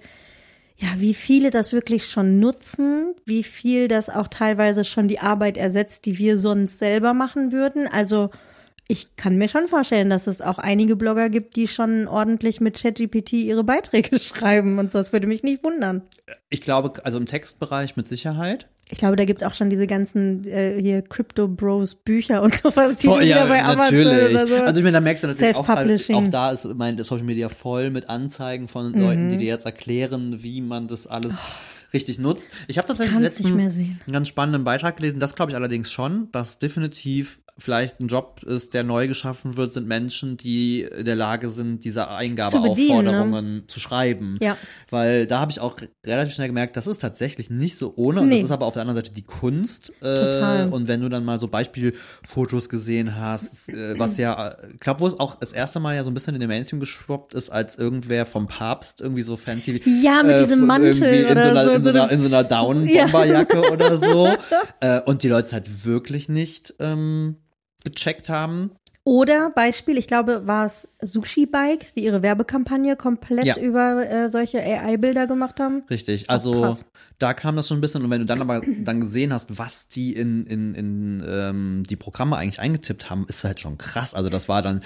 [0.78, 5.56] ja, wie viele das wirklich schon nutzen, wie viel das auch teilweise schon die Arbeit
[5.56, 7.88] ersetzt, die wir sonst selber machen würden.
[7.88, 8.30] Also
[8.88, 12.80] ich kann mir schon vorstellen, dass es auch einige Blogger gibt, die schon ordentlich mit
[12.80, 14.98] ChatGPT ihre Beiträge schreiben und so.
[14.98, 16.02] Das würde mich nicht wundern.
[16.50, 18.68] ich glaube, also im Textbereich mit Sicherheit.
[18.88, 22.98] Ich glaube, da gibt's auch schon diese ganzen äh, hier Crypto Bros Bücher und sowas,
[22.98, 24.54] die Voll, du wieder bei Amazon oder so.
[24.54, 27.48] Also ich meine, da merkst du natürlich auch, halt, auch da ist mein Social Media
[27.48, 29.00] voll mit Anzeigen von Mhm.
[29.00, 31.34] Leuten, die dir jetzt erklären, wie man das alles
[31.92, 32.46] richtig nutzt.
[32.68, 35.18] Ich habe tatsächlich kann's letztens einen ganz spannenden Beitrag gelesen.
[35.18, 39.72] Das glaube ich allerdings schon, dass definitiv vielleicht ein Job ist, der neu geschaffen wird,
[39.72, 44.36] sind Menschen, die in der Lage sind, diese Zu bedienen, Eingabeaufforderungen zu schreiben.
[44.42, 44.58] Ja.
[44.90, 48.20] Weil da habe ich auch relativ schnell gemerkt, das ist tatsächlich nicht so ohne.
[48.20, 48.36] Und Nee.
[48.42, 49.90] das ist aber auf der anderen Seite die Kunst.
[50.00, 50.68] Äh, Total.
[50.68, 55.18] Und wenn du dann mal so Beispielfotos gesehen hast, äh, was ja, glaube, wo es
[55.18, 58.26] auch das erste Mal ja so ein bisschen in den Mainstream geschwappt ist, als irgendwer
[58.26, 61.72] vom Papst irgendwie so fancy Ja, mit äh, diesem Mantel in oder so einer, so,
[61.72, 64.28] in so einer, in so einer Down-Bomberjacke oder so.
[64.80, 67.36] Äh, und die Leute es halt wirklich nicht ähm,
[67.90, 68.70] gecheckt haben.
[69.08, 73.56] Oder Beispiel, ich glaube, war es Sushi Bikes, die ihre Werbekampagne komplett Ja.
[73.56, 75.84] über äh, solche AI-Bilder gemacht haben.
[75.88, 76.74] Richtig, also
[77.20, 79.86] da kam das schon ein bisschen und wenn du dann aber dann gesehen hast, was
[79.86, 84.12] die in, in, in ähm, die Programme eigentlich eingetippt haben, ist halt schon krass.
[84.12, 84.80] Also das war dann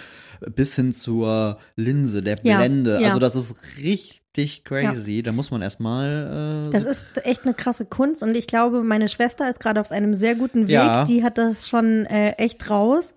[0.54, 3.00] bis hin zur Linse, der Ja, Blende.
[3.00, 3.08] ja.
[3.08, 4.19] Also das ist richtig
[4.64, 5.22] crazy.
[5.22, 9.08] Da muss man erstmal äh, Das ist echt eine krasse Kunst und ich glaube, meine
[9.08, 10.74] Schwester ist gerade auf einem sehr guten Weg.
[10.74, 11.04] Ja.
[11.04, 13.14] Die hat das schon äh, echt raus.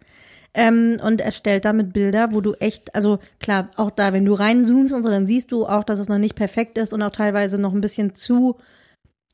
[0.56, 4.94] Ähm, und erstellt damit Bilder, wo du echt, also klar, auch da, wenn du reinzoomst
[4.94, 7.60] und so, dann siehst du auch, dass es noch nicht perfekt ist und auch teilweise
[7.60, 8.58] noch ein bisschen zu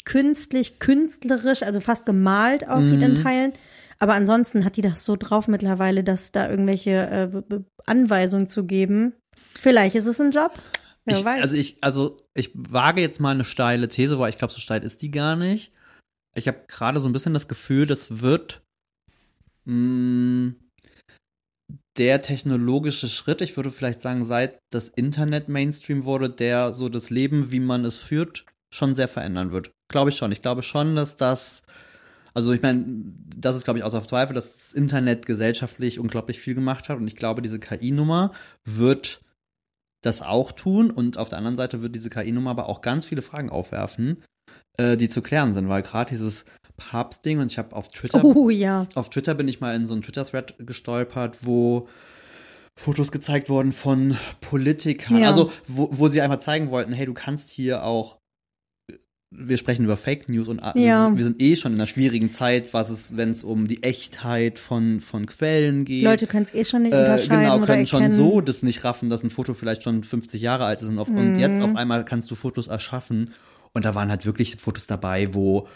[0.06, 3.04] künstlich, künstlerisch, also fast gemalt aussieht Mhm.
[3.04, 3.54] in Teilen.
[4.00, 6.92] Aber ansonsten hat die das so drauf mittlerweile, dass da irgendwelche
[7.52, 9.14] äh, Anweisungen zu geben.
[9.60, 10.54] Vielleicht ist es ein Job.
[11.38, 14.60] Ich, also ich, also ich wage jetzt mal eine steile These, weil ich glaube, so
[14.60, 15.72] steil ist die gar nicht.
[16.36, 18.62] Ich habe gerade so ein bisschen das Gefühl, das wird
[19.66, 20.54] mh,
[21.98, 27.10] der technologische Schritt, ich würde vielleicht sagen, seit das Internet Mainstream wurde, der so das
[27.10, 29.72] Leben, wie man es führt, schon sehr verändern wird.
[29.92, 30.32] Glaube ich schon.
[30.32, 31.64] Ich glaube schon, dass das,
[32.34, 32.86] also ich meine,
[33.36, 37.08] das ist, glaube ich, außer Zweifel, dass das Internet gesellschaftlich unglaublich viel gemacht hat und
[37.08, 38.32] ich glaube, diese KI-Nummer
[38.64, 39.22] wird
[40.02, 43.22] das auch tun und auf der anderen Seite wird diese KI-Nummer aber auch ganz viele
[43.22, 44.24] Fragen aufwerfen,
[44.78, 46.46] äh, die zu klären sind, weil gerade dieses
[46.78, 48.88] Papstding und ich habe auf Twitter, Oh ja.
[48.96, 51.88] auf Twitter bin ich mal in so einen Twitter-Thread gestolpert, wo
[52.78, 55.28] Fotos gezeigt wurden von Politikern, Ja.
[55.28, 58.19] also wo, wo sie einfach zeigen wollten, hey, du kannst hier auch
[59.32, 61.16] wir sprechen über Fake News und a- Ja.
[61.16, 64.58] wir sind eh schon in einer schwierigen Zeit, was es, wenn es um die Echtheit
[64.58, 66.04] von, von Quellen geht.
[66.04, 68.84] Leute können es eh schon nicht äh, unterscheiden genau, oder können schon so das nicht
[68.84, 71.40] raffen, dass ein Foto vielleicht schon 50 Jahre alt ist und, auf, und Mhm.
[71.40, 73.34] jetzt auf einmal kannst du Fotos erschaffen.
[73.72, 75.68] Und da waren halt wirklich Fotos dabei, wo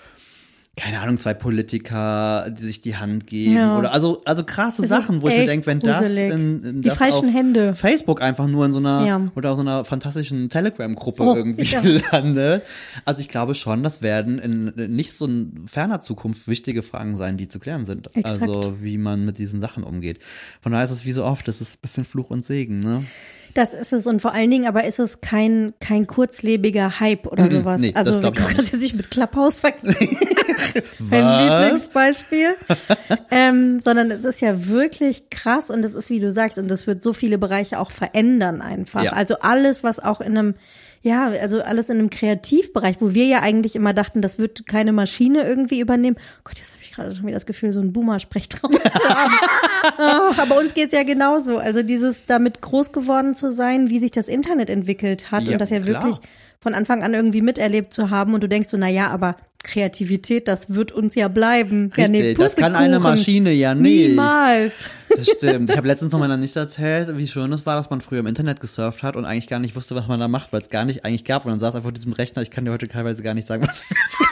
[0.75, 3.77] keine Ahnung, zwei Politiker, die sich die Hand geben Ja.
[3.77, 6.33] oder also also krasse Es Sachen, wo ich mir denke, wenn das gruselig.
[6.33, 7.75] in, in Die das falschen auf Hände.
[7.75, 9.31] Facebook einfach nur in so einer Ja.
[9.35, 11.81] oder aus so einer fantastischen Telegram-Gruppe Oh, irgendwie ja.
[12.11, 12.63] landet.
[13.05, 17.37] Also ich glaube schon, das werden in nicht so in ferner Zukunft wichtige Fragen sein,
[17.37, 18.07] die zu klären sind.
[18.15, 18.41] Exakt.
[18.41, 20.19] Also wie man mit diesen Sachen umgeht.
[20.61, 23.03] Von daher ist es wie so oft, das ist ein bisschen Fluch und Segen, ne?
[23.53, 27.49] Das ist es und vor allen Dingen, aber ist es kein, kein kurzlebiger Hype oder
[27.51, 27.81] sowas.
[27.81, 30.17] nee, das also du kannst jetzt nicht mit Clubhouse vergleichen.
[30.99, 31.67] mein?
[31.67, 32.55] Lieblingsbeispiel.
[33.31, 36.87] ähm, sondern es ist ja wirklich krass und es ist, wie du sagst, und das
[36.87, 39.03] wird so viele Bereiche auch verändern einfach.
[39.03, 39.13] Ja.
[39.13, 40.55] Also alles, was auch in einem
[41.03, 44.93] ja, also alles in einem Kreativbereich, wo wir ja eigentlich immer dachten, das wird keine
[44.93, 46.15] Maschine irgendwie übernehmen.
[46.45, 49.33] Gott, jetzt habe ich gerade schon wieder das Gefühl, so ein Boomer-Sprechtraum zu haben.
[49.97, 51.57] Ach, aber uns geht's ja genauso.
[51.57, 55.59] Also dieses damit groß geworden zu sein, wie sich das Internet entwickelt hat Ja, und
[55.61, 56.03] das ja klar.
[56.03, 56.17] wirklich
[56.61, 60.47] von Anfang an irgendwie miterlebt zu haben und du denkst so, na ja, aber Kreativität,
[60.47, 61.91] das wird uns ja bleiben.
[61.95, 62.99] ja, Richtig, das kann eine.
[62.99, 64.09] Maschine ja nicht.
[64.09, 64.79] Niemals.
[65.15, 65.69] Das stimmt.
[65.69, 68.27] Ich habe letztens noch meiner Nichte erzählt, wie schön es war, dass man früher im
[68.27, 70.85] Internet gesurft hat und eigentlich gar nicht wusste, was man da macht, weil es gar
[70.85, 71.45] nicht eigentlich gab.
[71.45, 72.41] Und dann saß einfach diesem Rechner.
[72.41, 73.83] Ich kann dir heute teilweise gar nicht sagen, was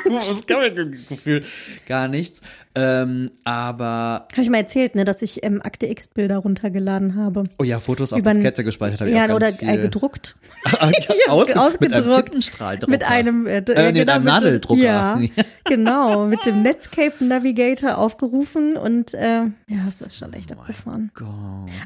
[0.05, 1.43] was kann man Gefühl
[1.87, 2.41] gar nichts.
[2.73, 7.43] Ähm, aber Habe ich mal erzählt, ne, dass ich ähm, Akte X Bilder runtergeladen habe.
[7.59, 9.67] oh ja, Fotos auf Über- Diskette gespeichert habe Ja, oder viel.
[9.69, 10.35] äh, gedruckt.
[10.63, 12.87] Ah, ja, Ich hab's ausge- mit einem ausgedruckt.
[12.87, 14.79] Mit einem, äh, Äh, nee, mit genau, einem mit so- Nadeldrucker.
[14.81, 15.19] Ja,
[15.65, 21.11] genau, mit dem Netscape Navigator aufgerufen und äh, ja, es ist schon echt abgefahren.
[21.13, 21.27] Gott.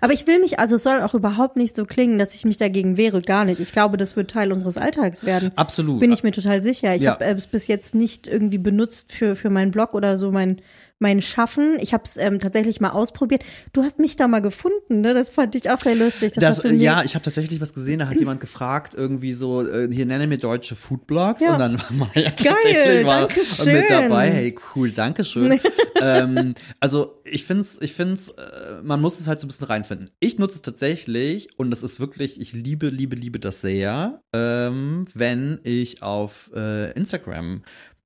[0.02, 2.58] Aber ich will mich, also es soll auch überhaupt nicht so klingen, dass ich mich
[2.58, 3.60] dagegen wehre, gar nicht.
[3.60, 5.52] Ich glaube, das wird Teil unseres Alltags werden.
[5.56, 6.00] Absolut.
[6.00, 6.96] Bin ich mir total sicher.
[6.96, 7.12] Ich Ja.
[7.20, 10.62] habe es bis jetzt nicht irgendwie benutzt für, für meinen Blog oder so mein,
[11.00, 11.78] mein Schaffen.
[11.82, 13.44] Ich habe es ähm, tatsächlich mal ausprobiert.
[13.74, 15.14] Du hast mich da mal gefunden, ne?
[15.14, 16.34] Das fand ich auch sehr lustig.
[16.34, 19.90] Das, Das, ja, ich habe tatsächlich was gesehen, da hat jemand gefragt, irgendwie so, äh,
[19.92, 21.54] hier nenne mir deutsche Foodblogs Ja.
[21.54, 23.28] und dann war Maya tatsächlich mal
[23.66, 24.32] mit dabei.
[24.32, 25.60] Hey, cool, danke schön.
[26.02, 30.10] ähm, also ich find's, ich find's, äh, man muss es halt so ein bisschen reinfinden.
[30.20, 35.06] Ich nutze es tatsächlich und das ist wirklich, ich liebe, liebe, liebe das sehr, ähm,
[35.14, 37.64] wenn ich auf äh, Instagram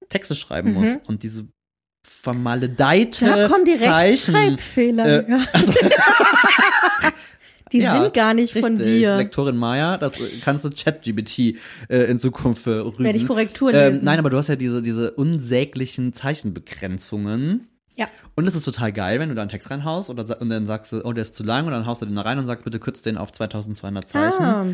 [0.09, 1.47] Texte schreiben muss und diese
[2.21, 4.33] vermaledeite da kommen direkt Zeichen.
[4.33, 5.27] Schreibfehler.
[5.27, 5.39] äh, ja.
[7.71, 8.87] Die Ja, sind gar nicht von richtig.
[8.99, 9.15] dir.
[9.17, 11.55] Lektorin Maya, das kannst du ChatGBT
[11.87, 13.03] äh, in Zukunft äh, rügen.
[13.03, 14.05] Werde ich Korrekturen ähm, lesen.
[14.05, 17.67] Nein, aber du hast ja diese, diese unsäglichen Zeichenbegrenzungen.
[17.95, 18.07] Ja.
[18.35, 20.91] Und es ist total geil, wenn du da einen Text reinhaust oder, und dann sagst
[20.93, 22.63] du, oh, der ist zu lang und dann haust du den da rein und sagst,
[22.65, 24.43] bitte kürz den auf 2200 Zeichen.
[24.43, 24.65] Ah,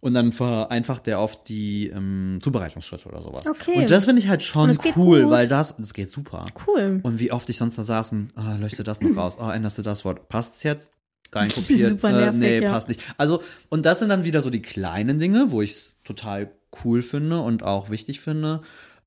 [0.00, 3.44] Und dann vereinfacht der auf die ähm, Zubereitungsschritte oder sowas.
[3.46, 3.80] Okay.
[3.80, 6.44] Und das finde ich halt schon cool, weil das, das geht super.
[6.66, 7.00] cool.
[7.02, 9.82] Und wie oft ich sonst da saßen, ah, löschte das noch raus, ah, änderst du
[9.82, 10.90] das Wort, passt's jetzt?
[11.32, 12.70] Reinkopiert, Super äh, nervig, nee, ja.
[12.70, 13.02] passt nicht.
[13.16, 16.52] Also, und das sind dann wieder so die kleinen Dinge, wo ich es total
[16.84, 18.62] cool finde und auch wichtig finde,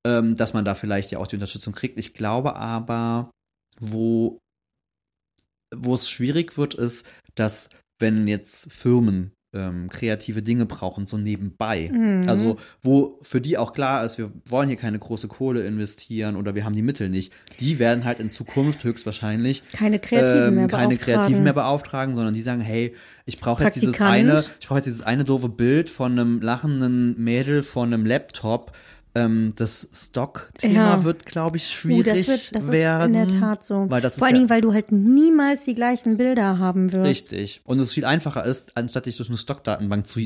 [0.05, 1.97] ähm, dass man da vielleicht ja auch die Unterstützung kriegt.
[1.97, 3.31] Ich glaube aber,
[3.79, 4.39] wo,
[5.73, 11.89] wo es schwierig wird, ist, dass wenn jetzt Firmen ähm, kreative Dinge brauchen, so nebenbei.
[11.91, 12.27] Mhm.
[12.27, 16.55] Also, wo für die auch klar ist, wir wollen hier keine große Kohle investieren oder
[16.55, 17.33] wir haben die Mittel nicht.
[17.59, 21.19] Die werden halt in Zukunft höchstwahrscheinlich Keine Kreativen ähm, mehr keine beauftragen.
[21.19, 24.85] Kreativen mehr beauftragen, sondern die sagen, hey, ich brauche jetzt dieses eine, ich brauche jetzt
[24.85, 28.71] dieses eine doofe Bild von einem lachenden Mädel von einem Laptop.
[29.13, 31.03] Ähm, das Stock-Thema Ja.
[31.03, 33.13] wird, glaube ich, Uh, schwierig das wird, das werden.
[33.13, 33.85] ist in der Tat so.
[33.89, 37.07] Weil das Vor allen ja, Dingen, weil du halt niemals die gleichen Bilder haben wirst.
[37.09, 37.61] Richtig.
[37.65, 40.21] Und es viel einfacher ist, anstatt dich durch eine Stockdatenbank zu,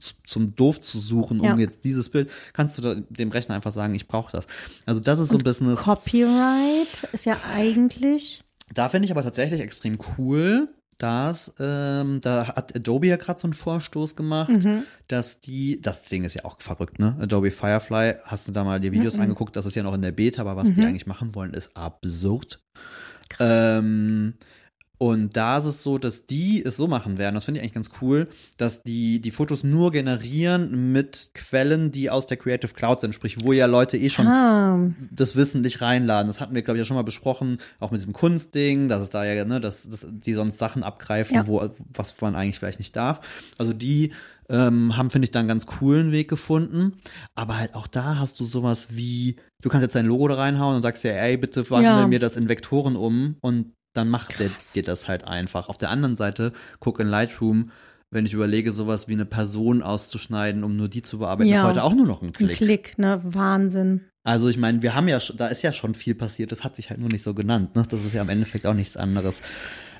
[0.00, 1.56] zu, zum Doof zu suchen, um Ja.
[1.56, 4.46] jetzt dieses Bild, kannst du dem Rechner einfach sagen, ich brauche das.
[4.84, 5.78] Also das ist so ein Business.
[5.78, 8.42] Copyright ist ja eigentlich
[8.74, 13.46] Da finde ich aber tatsächlich extrem cool, dass ähm, da hat Adobe ja gerade so
[13.46, 14.82] einen Vorstoß gemacht, Mhm.
[15.08, 17.16] dass die, das Ding ist ja auch verrückt, ne?
[17.20, 18.94] Adobe Firefly, hast du da mal die Mhm.
[18.94, 21.52] Videos angeguckt, das ist ja noch in der Beta, aber was die eigentlich machen wollen,
[21.54, 22.60] ist absurd.
[23.40, 24.34] Ähm,
[24.98, 27.74] und da ist es so, dass die es so machen werden, das finde ich eigentlich
[27.74, 33.00] ganz cool, dass die die Fotos nur generieren mit Quellen, die aus der Creative Cloud
[33.00, 36.28] sind, sprich, wo ja Leute eh schon ah, das wissentlich reinladen.
[36.28, 39.10] Das hatten wir, glaube ich, ja schon mal besprochen, auch mit diesem Kunstding, dass es
[39.10, 41.46] da ja, ne, dass, dass die sonst Sachen abgreifen, Ja.
[41.46, 43.20] wo, was man eigentlich vielleicht nicht darf.
[43.58, 44.12] Also die
[44.48, 46.94] ähm, haben, finde ich, da einen ganz coolen Weg gefunden.
[47.34, 50.76] Aber halt auch da hast du sowas wie, du kannst jetzt dein Logo da reinhauen
[50.76, 52.06] und sagst ja, ey, bitte wandel Ja.
[52.06, 54.72] mir das in Vektoren um und dann macht der Krass.
[54.72, 55.68] dir das halt einfach.
[55.68, 57.70] Auf der anderen Seite, guck in Lightroom,
[58.10, 61.62] wenn ich überlege, sowas wie eine Person auszuschneiden, um nur die zu bearbeiten, Ja.
[61.62, 62.56] ist heute auch nur noch ein Ein Klick.
[62.58, 63.20] Klick, ne?
[63.24, 64.02] Wahnsinn.
[64.22, 66.76] Also ich meine, wir haben ja, schon- da ist ja schon viel passiert, das hat
[66.76, 67.74] sich halt nur nicht so genannt.
[67.76, 67.82] Ne?
[67.88, 69.40] Das ist ja im Endeffekt auch nichts anderes.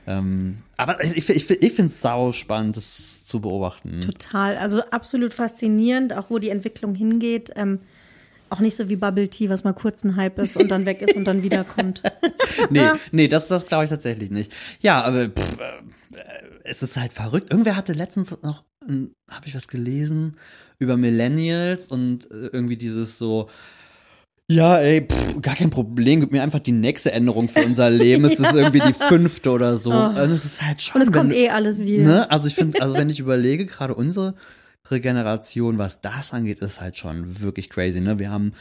[0.07, 4.01] Ähm, aber ich, ich, ich, ich finde es sau spannend, das zu beobachten.
[4.03, 4.57] Total.
[4.57, 7.51] Also absolut faszinierend, auch wo die Entwicklung hingeht.
[7.57, 7.81] Ähm,
[8.51, 11.03] auch nicht so wie Bubble Tea, was mal kurz ein Hype ist und dann weg
[11.03, 12.03] ist und dann wiederkommt.
[12.71, 14.53] Nee, nee, das, das glaube ich tatsächlich nicht.
[14.81, 15.73] Ja, aber pff, äh,
[16.63, 17.51] es ist halt verrückt.
[17.51, 18.63] Irgendwer hatte letztens noch,
[19.29, 20.37] habe ich was gelesen
[20.79, 23.49] über Millennials und äh, irgendwie dieses so,
[24.47, 28.25] ja, ey, pff, gar kein Problem, gib mir einfach die nächste Änderung für unser Leben.
[28.35, 29.93] Es ist irgendwie die fünfte oder so.
[29.93, 30.07] Oh.
[30.09, 31.01] Und es ist halt schon.
[31.01, 32.05] Und es kommt eh alles wieder.
[32.05, 32.31] Ne?
[32.31, 34.35] Also ich finde, also wenn ich überlege, gerade unsere
[34.91, 38.01] Generation, was das angeht, ist halt schon wirklich crazy.
[38.01, 38.19] Ne?
[38.19, 38.53] Wir haben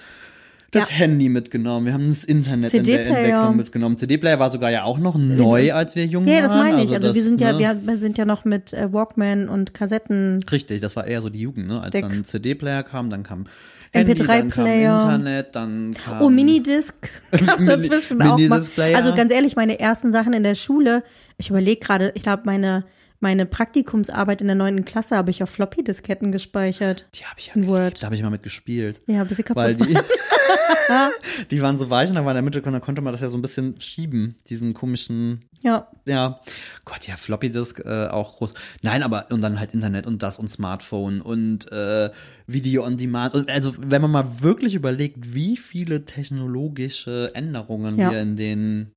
[0.72, 0.96] das Ja.
[0.96, 3.06] Handy mitgenommen, wir haben das Internet in der.
[3.06, 3.98] Entwicklung mitgenommen.
[3.98, 6.44] CD-Player war sogar ja auch noch neu, als wir jung Ja, waren.
[6.44, 6.94] das meine ich.
[6.96, 7.80] Also, das, wir sind ja, ne?
[7.86, 10.44] wir sind ja noch mit äh, Walkman und Kassetten.
[10.52, 11.80] Richtig, das war eher so die Jugend, ne?
[11.82, 12.02] Als Dick.
[12.02, 13.46] dann CD-Player kam, dann kam
[13.92, 14.96] Handy, dann kam MP3-Player.
[15.02, 16.96] Internet, dann kam Oh, Minidisc
[17.32, 18.64] Mini- dazwischen auch mal.
[18.96, 21.04] Also ganz ehrlich, meine ersten Sachen in der Schule,
[21.38, 22.86] ich überlege gerade, ich glaube, meine,
[23.24, 27.08] meine Praktikumsarbeit in der neunten Klasse habe ich auf Floppy-Disketten gespeichert.
[27.16, 27.68] Die habe ich ja in.
[27.68, 28.02] Word.
[28.04, 29.02] Da habe ich mal mit gespielt.
[29.08, 29.98] Ja, bis sie kaputt Weil die,
[31.52, 33.22] die waren so weich und da war in der Mitte, und dann konnte man das
[33.22, 36.42] ja so ein bisschen schieben, diesen komischen, Ja, ja,
[36.84, 38.54] Gott, ja, Floppy Disk äh, auch groß.
[38.82, 42.10] Nein, aber und dann halt Internet und das und Smartphone und äh,
[42.46, 43.34] Video on Demand.
[43.36, 48.12] Und also wenn man mal wirklich überlegt, wie viele technologische Änderungen Ja.
[48.12, 48.92] wir in den,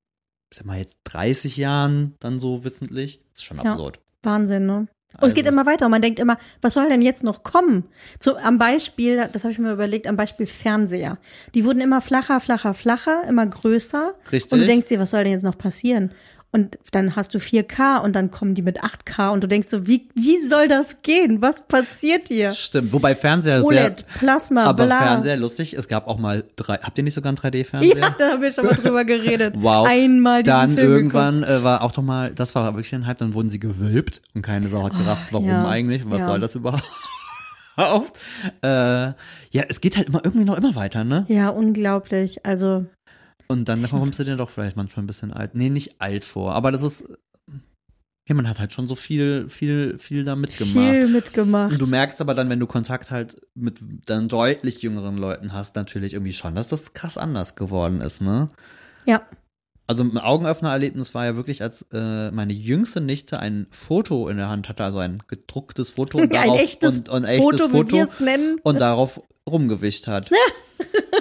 [0.51, 3.65] ich sag mal jetzt 30 Jahren dann so wissentlich, ist schon Ja.
[3.71, 4.01] absurd.
[4.27, 4.87] Wahnsinn, ne?
[5.19, 7.43] Und es geht Also- immer weiter und man denkt immer, was soll denn jetzt noch
[7.43, 7.85] kommen?
[8.21, 11.17] So am Beispiel, das habe ich mir überlegt, am Beispiel Fernseher.
[11.55, 14.15] Die wurden immer flacher, flacher, flacher, immer größer.
[14.31, 14.53] Richtig.
[14.53, 16.11] Und du denkst dir, was soll denn jetzt noch passieren?
[16.57, 19.87] Und dann hast du 4K und dann kommen die mit 8K und du denkst so,
[19.87, 21.42] wie, wie soll das gehen?
[21.42, 22.53] Was passiert hier?
[22.53, 24.99] Stimmt, wobei Fernseher OLED, sehr, Plasma, aber bla.
[24.99, 25.75] Fernseher lustig.
[25.75, 26.77] Es gab auch mal drei.
[26.77, 27.99] Habt ihr nicht sogar einen 3D-Fernseher?
[27.99, 29.55] Ja, da haben wir schon mal drüber geredet.
[29.66, 29.87] Wow.
[29.87, 33.19] Einmal diesen Dann Film irgendwann äh, war auch doch mal, das war wirklich ein Hype,
[33.19, 35.69] dann wurden sie gewölbt und keine Sau hat gerafft, warum Oh, ja.
[35.69, 36.25] eigentlich, was Ja.
[36.25, 36.85] soll das überhaupt?
[38.62, 39.14] äh, ja,
[39.69, 41.16] es geht halt immer irgendwie noch immer weiter, ne?
[41.16, 41.31] geguckt.
[41.31, 42.45] Ja, unglaublich.
[42.47, 42.87] Also,
[43.49, 45.55] Und dann kommst du dir doch vielleicht manchmal ein bisschen alt.
[45.55, 47.05] Nee, nicht alt vor, aber das ist,
[48.29, 50.75] ja, man hat halt schon so viel, viel, viel da mitgemacht.
[50.75, 51.73] viel mitgemacht.
[51.73, 55.77] Und du merkst aber dann, wenn du Kontakt halt mit dann deutlich jüngeren Leuten hast,
[55.77, 58.49] natürlich irgendwie schon, dass das krass anders geworden ist, ne?
[59.07, 59.23] ja.
[59.89, 64.49] Also ein Augenöffner-Erlebnis war ja wirklich, als äh, meine jüngste Nichte ein Foto in der
[64.49, 67.77] Hand hatte, also ein gedrucktes Foto und Ein darauf echtes und, und echtes Foto, wie
[67.77, 68.59] Foto wir es nennen.
[68.65, 70.31] und darauf rumgewischt hat.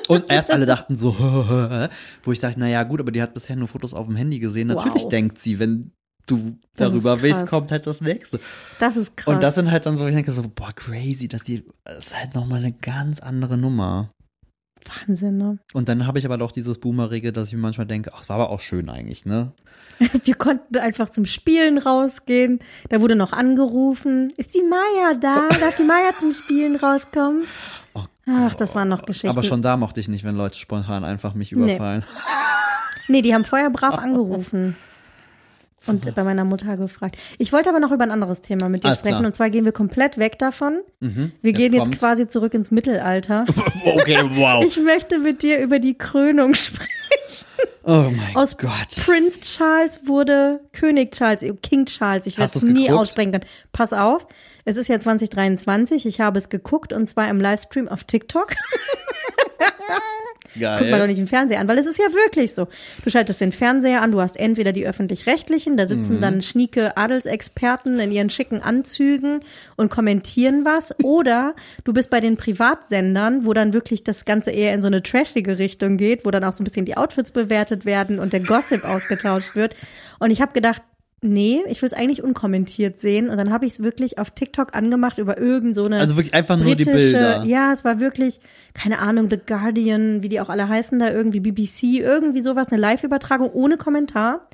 [0.08, 1.16] und erst alle dachten so,
[2.24, 4.68] wo ich dachte, naja gut, aber die hat bisher nur Fotos auf dem Handy gesehen.
[4.68, 5.10] Natürlich Wow.
[5.10, 5.92] denkt sie, wenn
[6.28, 7.46] du Das darüber krass.
[7.46, 8.40] kommt halt das nächste.
[8.80, 9.34] Das ist krass.
[9.34, 12.20] Und das sind halt dann so, ich denke so, boah, crazy, dass die, das ist
[12.20, 14.12] halt nochmal eine ganz andere Nummer.
[15.08, 15.58] Wahnsinn, ne?
[15.74, 18.30] Und dann habe ich aber doch dieses Boomerige, dass ich mir manchmal denke, ach, es
[18.30, 19.54] war aber auch schön eigentlich, ne?
[20.24, 22.60] Wir konnten einfach zum Spielen rausgehen.
[22.90, 24.32] Da wurde noch angerufen.
[24.38, 25.48] Ist die Maya da?
[25.60, 27.46] Darf die Maya zum Spielen rauskommen?
[27.96, 29.30] Oh Ach, das waren noch Geschichten.
[29.30, 32.04] Aber schon da mochte ich nicht, wenn Leute spontan einfach mich überfallen.
[33.08, 34.76] Nee, die haben vorher brav angerufen.
[35.86, 37.18] Und bei meiner Mutter gefragt.
[37.38, 39.18] Ich wollte aber noch über ein anderes Thema mit dir Alles sprechen.
[39.18, 39.28] klar.
[39.28, 40.80] Und zwar gehen wir komplett weg davon.
[41.02, 42.00] Mhm, Wir gehen jetzt kommt's.
[42.00, 43.46] quasi zurück ins Mittelalter.
[43.86, 44.66] Okay, wow.
[44.66, 46.90] Ich möchte mit dir über die Krönung sprechen.
[47.84, 48.72] Oh mein Aus Gott.
[49.06, 52.26] Prince Charles wurde König Charles, äh, King Charles.
[52.26, 53.46] Ich werde es nie aussprechen können.
[53.72, 54.26] Pass auf,
[54.66, 56.06] es ist ja 2023.
[56.06, 58.54] Ich habe es geguckt und zwar im Livestream auf TikTok.
[60.58, 60.78] Geil.
[60.78, 62.70] Guckt man doch nicht im Fernseher an, weil es ist ja wirklich so.
[63.04, 65.90] Du schaltest den Fernseher an, du hast entweder die öffentlich-rechtlichen, da Mhm.
[65.90, 69.42] sitzen dann schnieke Adelsexperten in ihren schicken Anzügen
[69.76, 74.74] und kommentieren was, oder du bist bei den Privatsendern, wo dann wirklich das Ganze eher
[74.74, 77.84] in so eine trashige Richtung geht, wo dann auch so ein bisschen die Outfits bewertet
[77.86, 79.76] werden und der Gossip ausgetauscht wird.
[80.20, 80.82] Und ich habe gedacht,
[81.26, 83.30] nee, ich will es eigentlich unkommentiert sehen.
[83.30, 86.34] Und dann habe ich es wirklich auf TikTok angemacht über irgend so eine Also wirklich
[86.34, 87.44] einfach nur die Bilder.
[87.44, 88.40] Ja, es war wirklich,
[88.74, 92.80] keine Ahnung, The Guardian, wie die auch alle heißen da, irgendwie BBC, irgendwie sowas, eine
[92.80, 94.48] Live-Übertragung ohne Kommentar.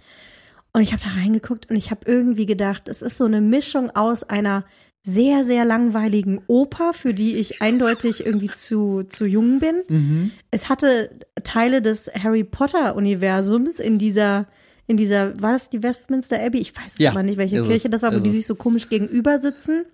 [0.74, 3.90] Und ich habe da reingeguckt und ich habe irgendwie gedacht, es ist so eine Mischung
[3.92, 4.64] aus einer
[5.04, 9.82] sehr, sehr langweiligen Oper, für die ich eindeutig irgendwie zu, zu jung bin.
[9.90, 10.32] Mhm.
[10.52, 11.10] Es hatte
[11.44, 14.48] Teile des Harry Potter-Universums in dieser,
[14.92, 16.60] in dieser, war das die Westminster Abbey?
[16.60, 18.36] Ich weiß es Ja, aber nicht, welche Kirche es, das war, wo die es.
[18.36, 19.86] sich so komisch gegenüber sitzen.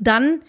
[0.00, 0.40] Dann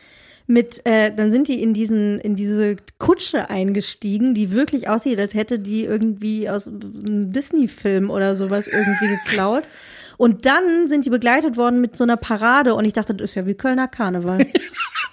[0.48, 5.36] mit, äh, dann sind die in diesen, in diese Kutsche eingestiegen, die wirklich aussieht, als
[5.36, 9.70] hätte die irgendwie aus einem Disney-Film oder sowas irgendwie geklaut.
[10.18, 13.36] Und dann sind die begleitet worden mit so einer Parade und ich dachte, das ist
[13.36, 14.46] ja wie Kölner Karneval.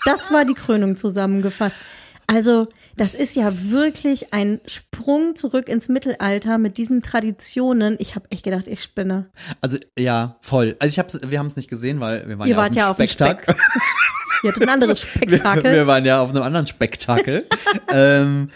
[0.07, 1.77] Das war die Krönung zusammengefasst.
[2.27, 7.97] Also, das ist ja wirklich ein Sprung zurück ins Mittelalter mit diesen Traditionen.
[7.99, 9.31] Ich habe echt gedacht, ich spinne.
[9.61, 10.77] Also ja, voll.
[10.79, 12.77] Also ich hab's, wir haben es nicht gesehen, weil wir waren Ihr ja wart auf
[12.77, 13.43] ja auf dem Spektak.
[13.43, 13.57] Speck.
[14.43, 15.73] Ihr hattet ein anderes wir, Spektakel.
[15.73, 17.47] wir waren ja auf einem anderen Spektakel.
[17.93, 18.51] ähm,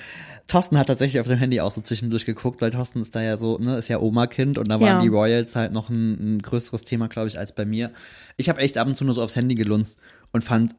[0.47, 3.39] Thorsten hat tatsächlich auf dem Handy auch so zwischendurch geguckt, weil Thorsten ist da ja
[3.39, 5.01] so, ne, ist ja Oma-Kind und da waren Ja.
[5.01, 7.91] die Royals halt noch ein, ein größeres Thema, glaube ich, als bei mir.
[8.37, 9.99] Ich habe echt ab und zu nur so aufs Handy gelunzt
[10.33, 10.75] und fand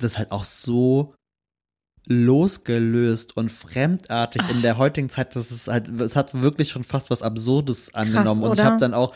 [0.00, 1.14] das halt auch so
[2.08, 7.10] losgelöst und fremdartig in der heutigen Zeit, das ist halt, es hat wirklich schon fast
[7.10, 8.42] was Absurdes angenommen.
[8.42, 9.14] und ich habe dann auch,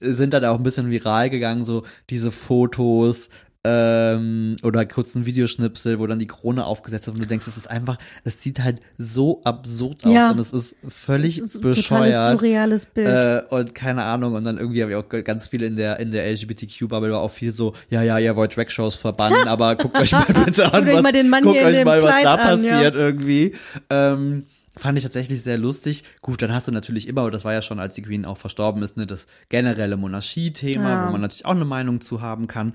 [0.00, 3.28] sind dann auch ein bisschen viral gegangen, so diese Fotos,
[3.68, 7.56] ähm, oder kurz ein Videoschnipsel, wo dann die Krone aufgesetzt ist und du denkst, es
[7.56, 10.30] ist einfach, es sieht halt so absurd aus Ja.
[10.30, 12.38] und es ist völlig Das ist ein totales bescheuert.
[12.40, 13.08] surreales Bild.
[13.08, 16.10] Äh, und keine Ahnung, und dann irgendwie habe ich auch ganz viele in der, in
[16.10, 20.12] der LGBTQ-Bubble war auch viel so, ja, ja, ihr wollt Dragshows verbannen, aber guckt euch
[20.12, 22.02] mal bitte an, Guckt euch was, mal den Mann guckt hier in euch dem mal,
[22.02, 22.72] was Kleid da an, ja.
[22.72, 23.54] passiert irgendwie.
[23.90, 26.04] Ähm, fand ich tatsächlich sehr lustig.
[26.22, 28.38] Gut, dann hast du natürlich immer, und das war ja schon, als die Queen auch
[28.38, 31.06] verstorben ist, ne, das generelle Monarchie-Thema, Ja.
[31.08, 32.74] wo man natürlich auch eine Meinung zu haben kann.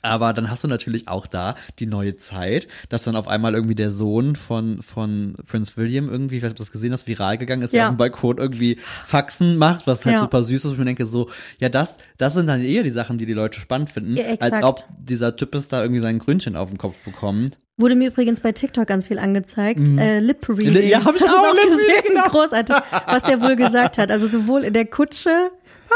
[0.00, 3.74] Aber dann hast du natürlich auch da die neue Zeit, dass dann auf einmal irgendwie
[3.74, 7.06] der Sohn von, von Prince William irgendwie, ich weiß nicht, ob du das gesehen hast,
[7.06, 7.86] viral gegangen ist, der Ja.
[7.88, 10.20] auf dem Balkon irgendwie Faxen macht, was halt Ja.
[10.20, 10.64] super süß ist.
[10.66, 11.28] Und ich mir denke so,
[11.58, 14.62] ja, das, das sind dann eher die Sachen, die die Leute spannend finden, Ja, als
[14.62, 17.58] ob dieser Typ ist da irgendwie sein Gründchen auf den Kopf bekommt.
[17.78, 19.80] Wurde mir übrigens bei TikTok ganz viel angezeigt.
[19.98, 20.72] Äh, Lip Reading.
[20.84, 20.88] Mhm.
[20.88, 22.02] Ja, hab ich auch, Lip gesehen?
[22.06, 22.28] Genau.
[22.28, 22.76] Großartig,
[23.06, 24.10] was der wohl gesagt hat.
[24.10, 25.50] Also sowohl in der Kutsche,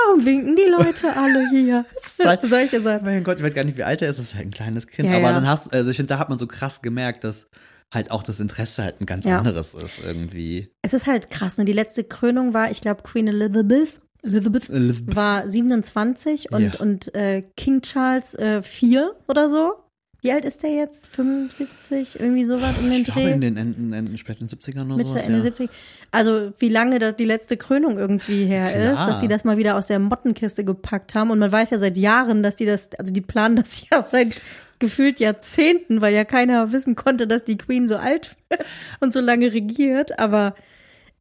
[0.08, 1.84] warum winken die Leute alle hier?
[2.48, 3.04] Solche Sachen.
[3.04, 4.86] Mein Gott, ich weiß gar nicht, wie alt er ist, das ist halt ein kleines
[4.86, 5.08] Kind.
[5.08, 5.32] Ja, aber ja.
[5.32, 7.46] dann hast also ich finde, da hat man so krass gemerkt, dass
[7.92, 9.38] halt auch das Interesse halt ein ganz Ja.
[9.38, 10.70] anderes ist irgendwie.
[10.82, 11.64] Es ist halt krass, ne?
[11.64, 13.98] Die letzte Krönung war, ich glaube, Queen Elizabeth.
[14.22, 15.14] Elizabeth Elizabeth.
[15.14, 16.80] war 27 und, Ja.
[16.80, 19.74] und äh, King Charles äh, 4 oder so.
[20.22, 21.06] Wie alt ist der jetzt?
[21.12, 22.18] 75?
[22.18, 23.32] Irgendwie sowas in den Ich glaube Dreh?
[23.32, 25.42] in den Enden, Enden späten 70ern oder Mitte, sowas, Ende ja.
[25.42, 25.70] 70.
[26.10, 28.94] Also wie lange das die letzte Krönung irgendwie her Klar.
[28.94, 31.30] ist, dass die das mal wieder aus der Mottenkiste gepackt haben.
[31.30, 34.42] Und man weiß ja seit Jahren, dass die das, also die planen das ja seit
[34.78, 38.36] gefühlt Jahrzehnten, weil ja keiner wissen konnte, dass die Queen so alt
[39.00, 40.18] und so lange regiert.
[40.18, 40.54] Aber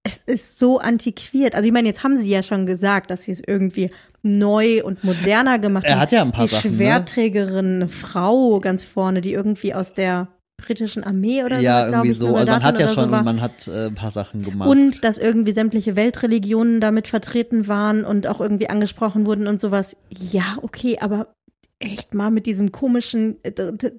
[0.08, 1.56] es ist so antiquiert.
[1.56, 3.90] Also ich meine, jetzt haben sie ja schon gesagt, dass sie es irgendwie
[4.22, 6.00] neu und moderner gemacht Er haben.
[6.02, 6.78] hat ja ein paar die Sachen, ne?
[6.78, 12.08] Schwerträgerin, eine Frau ganz vorne, die irgendwie aus der britischen Armee oder Ja, so, glaube
[12.08, 12.36] irgendwie ich, so.
[12.36, 13.24] Also man hat ja so schon, war.
[13.24, 14.70] man hat äh, ein paar Sachen gemacht.
[14.70, 19.98] Und dass irgendwie sämtliche Weltreligionen damit vertreten waren und auch irgendwie angesprochen wurden und sowas.
[20.10, 21.34] Ja, okay, aber
[21.80, 23.52] echt mal mit diesem komischen äh,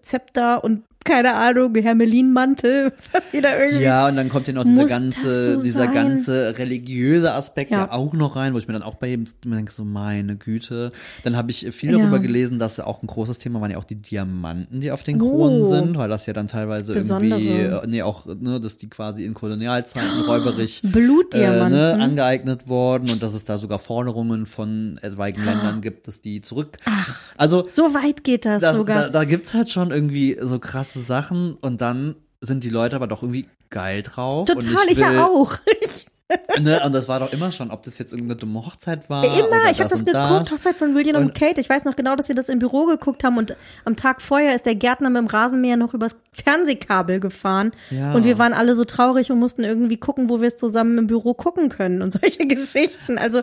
[0.03, 3.85] Zepter und keine Ahnung, Hermelinmantel, was sie da irgendwie.
[3.85, 5.95] ja, und dann kommt ja noch dieser ganze, so dieser sein?
[5.95, 7.87] ganze religiöse Aspekt ja.
[7.87, 7.93] Ja.
[7.93, 10.93] auch noch rein, wo ich mir dann auch bei jedem denke, so meine Güte.
[11.25, 11.99] Dann habe ich viel Ja.
[11.99, 15.19] darüber gelesen, dass auch ein großes Thema waren ja auch die Diamanten, die auf den
[15.19, 15.73] Kronen Oh.
[15.73, 17.41] sind, weil das ja dann teilweise Besondere.
[17.41, 21.79] irgendwie, äh, nee, auch, ne, dass die quasi in Kolonialzeiten räuberisch äh, Blutdiamanten.
[21.79, 26.41] ne, angeeignet worden und dass es da sogar Forderungen von etwaigen Ländern gibt, dass die
[26.41, 26.77] zurück.
[26.85, 27.19] Ach.
[27.37, 29.03] Also so weit geht das, das, sogar.
[29.05, 30.59] da, da gibt's halt schon irgendwie so
[30.97, 34.47] krasse Sachen und dann sind die Leute aber doch irgendwie geil drauf.
[34.47, 35.57] Total, ich, will, ja auch.
[36.61, 39.25] Ne, und das war doch immer schon, ob das jetzt irgendeine dumme Hochzeit war.
[39.25, 41.61] Immer, oder ich habe das und geguckt, Hochzeit von William und, Und- Kate.
[41.61, 44.55] Ich weiß noch genau, dass wir das im Büro geguckt haben und am Tag vorher
[44.57, 47.71] ist der Gärtner mit dem Rasenmäher noch übers Fernsehkabel gefahren.
[47.91, 48.13] Ja.
[48.13, 51.07] Und wir waren alle so traurig und mussten irgendwie gucken, wo wir es zusammen im
[51.07, 53.19] Büro gucken können und solche Geschichten.
[53.19, 53.43] Also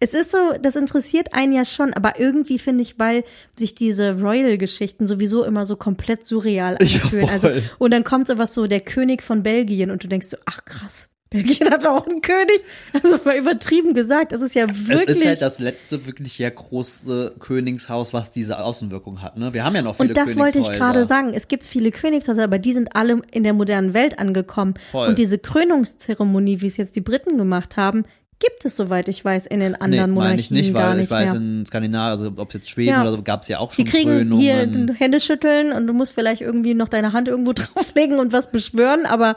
[0.00, 3.22] es ist so, das interessiert einen ja schon, aber irgendwie finde ich, weil
[3.56, 7.28] sich diese Royal-Geschichten sowieso immer so komplett surreal Ja, anfühlen.
[7.28, 7.62] also, voll.
[7.78, 11.10] und dann kommt sowas so, der König von Belgien und du denkst so, ach krass.
[11.34, 12.60] Belgien hat auch einen König.
[13.02, 15.18] Also mal übertrieben gesagt, es ist ja Es wirklich.
[15.18, 19.36] ist halt das letzte wirklich ja große Königshaus, was diese Außenwirkung hat.
[19.36, 19.52] Ne?
[19.52, 21.32] Wir haben ja noch viele und das wollte ich gerade sagen.
[21.34, 24.74] Es gibt viele Königshäuser, aber die sind alle in der modernen Welt angekommen.
[24.92, 25.08] Voll.
[25.08, 28.04] Und diese Krönungszeremonie, wie es jetzt die Briten gemacht haben,
[28.40, 31.04] gibt es, soweit ich weiß, in den Nee, anderen ich Monarchien nicht, gar weil nicht
[31.04, 31.40] ich weiß, mehr.
[31.40, 33.02] in Skandinavien, also ob es jetzt Schweden Ja.
[33.02, 34.38] oder so, gab es ja auch Die schon kriegen Krönungen.
[34.40, 38.50] hier Hände schütteln und du musst vielleicht irgendwie noch deine Hand irgendwo drauflegen und was
[38.50, 39.36] beschwören, aber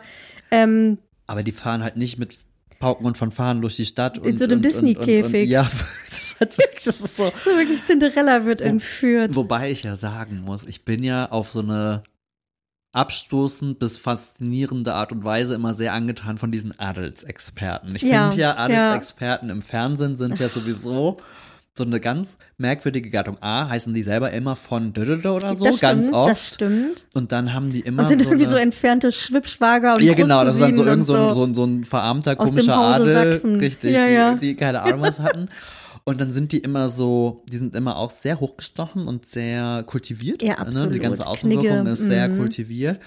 [0.52, 0.98] ähm,
[1.28, 2.38] aber die fahren halt nicht mit
[2.80, 4.18] Pauken und Fanfaren durch die Stadt.
[4.18, 5.50] In und, so einem Disney-Käfig.
[5.50, 5.64] Ja,
[6.10, 7.32] das ist wirklich, das ist so.
[7.46, 9.36] so wirklich Cinderella wird entführt.
[9.36, 12.04] Wobei ich ja sagen muss, ich bin ja auf so eine
[12.94, 17.96] abstoßend bis faszinierende Art und Weise immer sehr angetan von diesen Adelsexperten.
[17.96, 18.58] Ich Ja, finde ja, ja.
[18.58, 21.18] Adelsexperten im Fernsehen sind ja sowieso
[21.78, 23.38] so eine ganz merkwürdige Gattung.
[23.42, 25.18] A, heißen die selber immer von oder
[25.56, 26.32] so, das ganz stimmt, oft.
[26.32, 27.06] Das stimmt.
[27.14, 30.14] Und dann haben die immer Und sind so irgendwie eine, so entfernte Schwippschwager und ja,
[30.14, 32.38] genau, das ist dann so irgend so, ein- und so, ein- so ein verarmter, Aus
[32.48, 33.56] dem komischer Adel, Sachsen.
[33.58, 34.36] richtig, Ja, die, ja.
[34.36, 35.50] die keine Ahnung was hatten.
[36.04, 40.42] Und dann sind die immer so, die sind immer auch sehr hochgestochen und sehr kultiviert.
[40.42, 40.60] Ja, Ne?
[40.60, 40.96] absolut.
[40.96, 41.88] Die ganze Außenwirkung Knigge, mhm.
[41.94, 43.00] ist sehr kultiviert.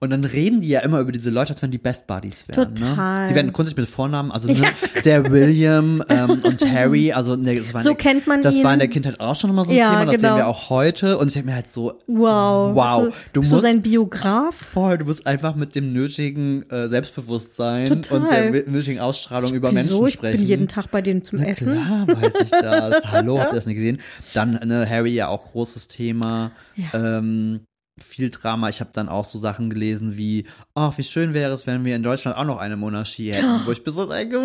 [0.00, 2.72] Und dann reden die ja immer über diese Leute, als wenn die Best Buddies wären.
[2.76, 3.22] Total.
[3.22, 3.28] Ne?
[3.30, 4.68] Die werden grundsätzlich mit Vornamen, also ne,
[5.04, 8.54] der William ähm, und Harry, also ne, das war in So der, kennt man Das
[8.54, 8.62] ihn.
[8.62, 10.28] war in der Kindheit auch schon immer so ein Ja, Thema, das genau.
[10.28, 11.18] sehen wir auch heute.
[11.18, 12.76] Und ich denke mir halt so, Wow.
[12.76, 14.54] wow, So, du so musst sein Biograf.
[14.54, 18.18] voll, du musst einfach mit dem nötigen äh, Selbstbewusstsein Total.
[18.20, 19.80] und der nötigen Ausstrahlung über Wieso?
[20.02, 20.38] Menschen Ich sprechen.
[20.38, 21.72] bin jeden Tag bei denen zum Na Essen.
[21.72, 23.02] Klar, weiß ich das.
[23.10, 23.98] Hallo, habt ihr das nicht gesehen?
[24.32, 26.52] Dann ne, Harry ja auch großes Thema.
[26.94, 27.60] Ähm,
[28.02, 28.68] viel Drama.
[28.68, 30.44] Ich habe dann auch so Sachen gelesen wie,
[30.74, 33.72] oh, wie schön wäre es, wenn wir in Deutschland auch noch eine Monarchie hätten, wo
[33.72, 34.38] ich bis so denke,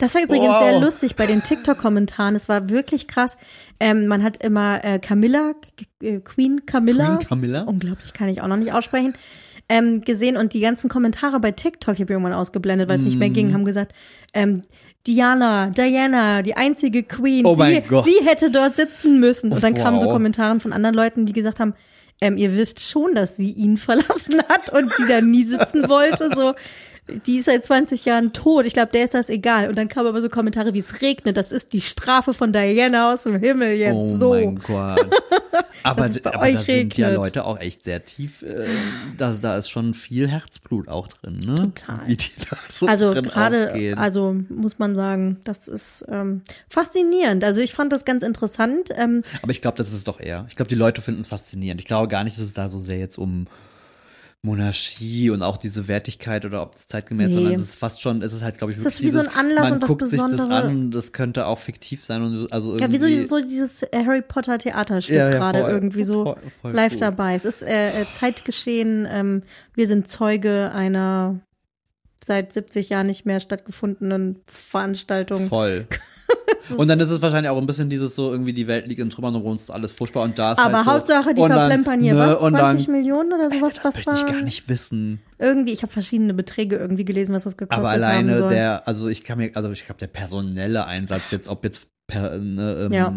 [0.00, 0.58] Das war übrigens Wow.
[0.58, 2.34] sehr lustig bei den TikTok-Kommentaren.
[2.34, 3.36] Es war wirklich krass.
[3.78, 5.52] Ähm, man hat immer äh, Camilla,
[6.02, 7.62] äh, Queen Camilla, Queen Camilla?
[7.62, 9.14] unglaublich, kann ich auch noch nicht aussprechen,
[9.68, 13.18] ähm, gesehen und die ganzen Kommentare bei TikTok, ich habe irgendwann ausgeblendet, weil es nicht
[13.18, 13.32] mehr Mm.
[13.34, 13.92] ging, haben gesagt,
[14.34, 14.64] ähm,
[15.06, 19.52] Diana, Diana, die einzige Queen, Oh sie, sie hätte dort sitzen müssen.
[19.52, 20.14] Und dann kamen so Wow.
[20.14, 21.74] Kommentare von anderen Leuten, die gesagt haben,
[22.24, 26.30] ähm, ihr wisst schon, dass sie ihn verlassen hat und sie da nie sitzen wollte,
[26.34, 26.54] so.
[27.26, 28.64] Die ist seit 20 Jahren tot.
[28.64, 29.68] Ich glaube, der ist das egal.
[29.68, 31.36] Und dann kamen aber so Kommentare wie es regnet.
[31.36, 34.30] Das ist die Strafe von Diana aus dem Himmel jetzt oh so.
[34.30, 35.00] mein Gott.
[35.84, 37.10] Aber, bei aber euch da sind ja.
[37.10, 38.66] Leute auch echt sehr tief, äh,
[39.18, 41.56] da, da ist schon viel Herzblut auch drin, ne?
[41.56, 42.00] Total.
[42.70, 46.40] So Also gerade, also muss man sagen, das ist ähm,
[46.70, 47.44] faszinierend.
[47.44, 48.88] Also ich fand das ganz interessant.
[48.96, 50.46] Ähm, Aber ich glaube, das ist es doch eher.
[50.48, 51.82] Ich glaube, die Leute finden es faszinierend.
[51.82, 53.46] Ich glaube gar nicht, dass es da so sehr jetzt um
[54.44, 57.34] Monarchie und auch diese Wertigkeit oder ob es zeitgemäß, Nee.
[57.34, 59.28] sondern es ist fast schon, es ist halt, glaube ich, wirklich ist wie so ein
[59.28, 60.58] Anlass man und was guckt sich das Besondere.
[60.62, 62.84] an, das könnte auch fiktiv sein und also irgendwie.
[62.84, 66.36] ja, wie so dieses, so dieses Harry Potter Theaterstück Ja, ja, gerade irgendwie so Voll-
[66.60, 66.98] voll live cool.
[67.00, 67.34] dabei.
[67.34, 69.08] Es ist äh, äh, Zeitgeschehen.
[69.10, 69.42] Ähm,
[69.74, 71.40] wir sind Zeuge einer
[72.24, 75.46] seit 70 Jahren nicht mehr stattgefundenen Veranstaltung.
[75.48, 75.86] Voll.
[76.78, 79.10] Und dann ist es wahrscheinlich auch ein bisschen dieses so, irgendwie die Welt liegt in
[79.10, 81.50] Trümmern und uns ist alles furchtbar und da ist Aber halt so, Hauptsache, die und
[81.50, 82.36] dann, verplempern hier ne, was?
[82.38, 83.74] und 20 dann, Millionen oder sowas?
[83.74, 84.32] das was möchte ich war?
[84.32, 85.20] gar nicht wissen.
[85.38, 88.48] Irgendwie, ich habe verschiedene Beträge irgendwie gelesen, was das gekostet Aber haben alleine soll.
[88.48, 92.38] der, also ich kann mir, also ich glaube, der personelle Einsatz jetzt, ob jetzt per,
[92.38, 93.12] ne, ähm, Ja.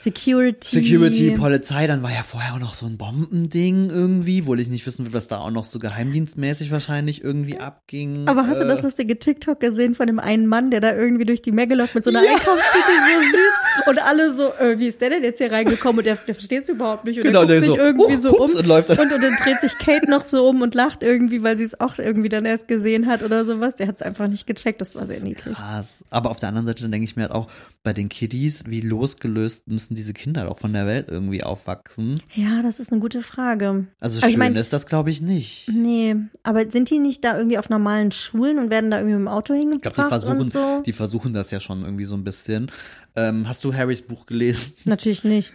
[0.00, 0.68] Security.
[0.82, 4.86] Security, Polizei, dann war ja vorher auch noch so ein Bombending irgendwie, wo ich nicht
[4.86, 8.28] wissen will, was da auch noch so geheimdienstmäßig wahrscheinlich irgendwie abging.
[8.28, 11.24] Aber hast du Äh, das lustige TikTok gesehen von dem einen Mann, der da irgendwie
[11.24, 14.86] durch die Menge läuft mit so einer Einkaufstüte, so süß und alle so, äh, wie
[14.88, 17.44] ist der denn jetzt hier reingekommen und der, der versteht es überhaupt nicht und Genau,
[17.44, 19.34] der guckt sich so, irgendwie "Oh, so hups", um und läuft dann- und, und dann
[19.42, 22.44] dreht sich Kate noch so um und lacht irgendwie, weil sie es auch irgendwie dann
[22.44, 23.74] erst gesehen hat oder sowas.
[23.76, 25.54] Der hat es einfach nicht gecheckt, das war sehr niedlich.
[25.56, 26.04] Krass.
[26.10, 27.48] Aber auf der anderen Seite, dann denke ich mir halt auch,
[27.82, 32.20] bei den Kiddies, wie losgelöst müssen diese Kinder doch von der Welt irgendwie aufwachsen?
[32.34, 33.86] Ja, das ist eine gute Frage.
[34.00, 35.68] Also Aber schön ich mein- ist das, glaube ich, nicht.
[35.72, 39.22] Nee, aber sind die nicht da irgendwie auf normalen Schulen und werden da irgendwie mit
[39.22, 40.82] dem Auto Ich glaube, hingebracht die versuchen, und so?
[40.84, 42.70] die versuchen das ja schon irgendwie so ein bisschen.
[43.14, 44.74] Ähm, hast du Harrys Buch gelesen?
[44.84, 45.54] Natürlich nicht.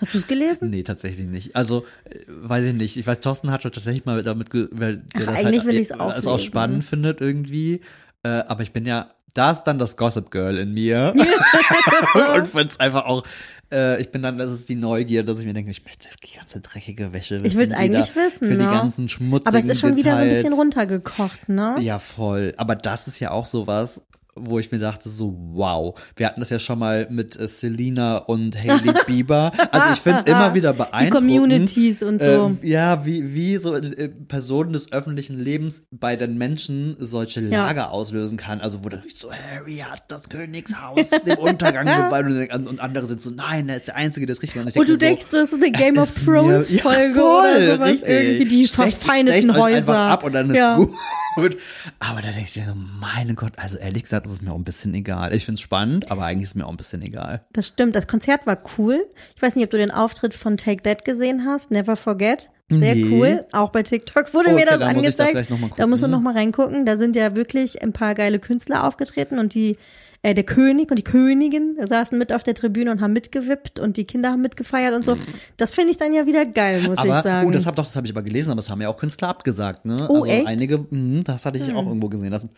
[0.00, 0.68] Hast du es gelesen?
[0.70, 1.54] Nee, tatsächlich nicht.
[1.56, 2.96] Also, äh, weiß ich nicht.
[2.96, 5.92] Ich weiß, Thorsten hat schon tatsächlich mal damit, weil Ach, das eigentlich halt, will ich's
[5.92, 7.80] auch es auch spannend findet irgendwie.
[8.22, 11.14] Äh, aber ich bin ja, da ist dann das Gossip Girl in mir.
[12.34, 13.24] und find's einfach auch,
[13.72, 16.36] äh, ich bin dann, das ist die Neugier, dass ich mir denke, ich möchte die
[16.36, 17.46] ganze dreckige Wäsche wissen.
[17.46, 18.70] Ich will's die eigentlich da wissen, Für die ne?
[18.70, 20.58] ganzen schmutzigen Aber es ist schon wieder so ein bisschen Details.
[20.58, 21.76] runtergekocht, ne?
[21.80, 22.54] Ja, voll.
[22.56, 24.00] Aber das ist ja auch sowas,
[24.36, 25.98] wo ich mir dachte, so, wow.
[26.14, 29.52] Wir hatten das ja schon mal mit äh, Selena und Hailey Bieber.
[29.72, 31.28] Also ich finde es immer wieder Die beeindruckend.
[31.28, 32.26] Communities und so.
[32.26, 37.66] Ähm, ja, wie, wie so äh, Personen des öffentlichen Lebens bei den Menschen solche Ja.
[37.66, 38.60] Lager auslösen kann.
[38.60, 43.22] Also wo dann so, Harry hat das Königshaus dem Untergang geweiht und, und andere sind
[43.22, 44.60] so, nein, er ist der Einzige, der ist richtig.
[44.60, 47.14] Und, und du denke denkst, das ist eine es Game of Thrones mir- ja, Folge
[47.14, 47.88] voll, oder sowas.
[47.90, 48.08] richtig.
[48.10, 49.96] Irgendwie die Stecht- verfeindeten Häuser.
[49.98, 50.76] ab und dann ist ja.
[50.76, 50.90] gut.
[51.98, 54.58] Aber da denkst du dir so, mein Gott, also ehrlich gesagt, das ist mir auch
[54.58, 55.34] ein bisschen egal.
[55.34, 57.44] Ich find's spannend, aber eigentlich ist mir auch ein bisschen egal.
[57.52, 57.94] Das stimmt.
[57.96, 59.06] Das Konzert war cool.
[59.34, 61.70] Ich weiß nicht, ob du den Auftritt von Take That gesehen hast.
[61.70, 62.50] Never Forget.
[62.68, 63.04] Sehr Nee.
[63.12, 63.44] cool.
[63.52, 65.50] Auch bei TikTok wurde Okay, mir das da muss da angezeigt.
[65.76, 66.10] da musst du gucken.
[66.10, 66.84] noch mal reingucken.
[66.84, 69.76] Da sind ja wirklich ein paar geile Künstler aufgetreten und die
[70.22, 73.96] äh, der König und die Königin saßen mit auf der Tribüne und haben mitgewippt und
[73.98, 75.16] die Kinder haben mitgefeiert und so.
[75.58, 77.46] Das finde ich dann ja wieder geil, muss aber, ich sagen.
[77.46, 79.28] oh, das hab doch, das habe ich aber gelesen, aber das haben ja auch Künstler
[79.28, 80.06] abgesagt, ne?
[80.08, 80.40] Oh, also echt?
[80.40, 80.46] Hm.
[80.48, 82.48] einige, mh, das hatte ich auch irgendwo gesehen, dass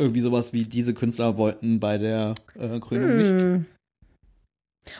[0.00, 3.40] irgendwie sowas wie diese Künstler wollten bei der äh, Krönung nicht.
[3.40, 3.66] Hm.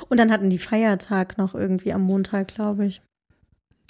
[0.09, 3.01] Und dann hatten die Feiertag noch irgendwie am Montag, glaube ich.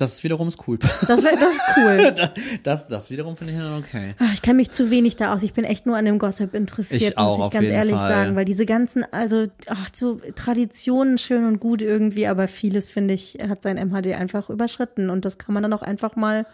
[0.00, 0.78] Das ist wiederum ist cool.
[0.78, 2.12] Das, wär, das ist cool.
[2.16, 2.30] das,
[2.62, 4.14] das, das wiederum finde ich dann okay.
[4.18, 5.42] Ach, Ich kenne mich zu wenig da aus.
[5.42, 8.08] Ich bin echt nur an dem Gossip interessiert, Ich auch, muss ich ganz ehrlich Fall.
[8.08, 8.36] sagen.
[8.36, 13.36] Weil diese ganzen, also, ach, so Traditionen schön und gut irgendwie, aber vieles, finde ich,
[13.46, 15.10] hat sein MHD einfach überschritten.
[15.10, 16.46] Und das kann man dann auch einfach mal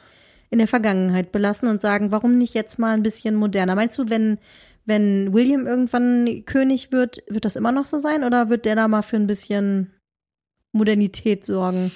[0.51, 3.75] in der Vergangenheit belassen und sagen, warum nicht jetzt mal ein bisschen moderner?
[3.75, 4.39] Meinst du, wenn,
[4.85, 8.25] wenn William irgendwann König wird, wird das immer noch so sein?
[8.25, 9.93] Oder wird der da mal für ein bisschen
[10.73, 11.91] Modernität sorgen?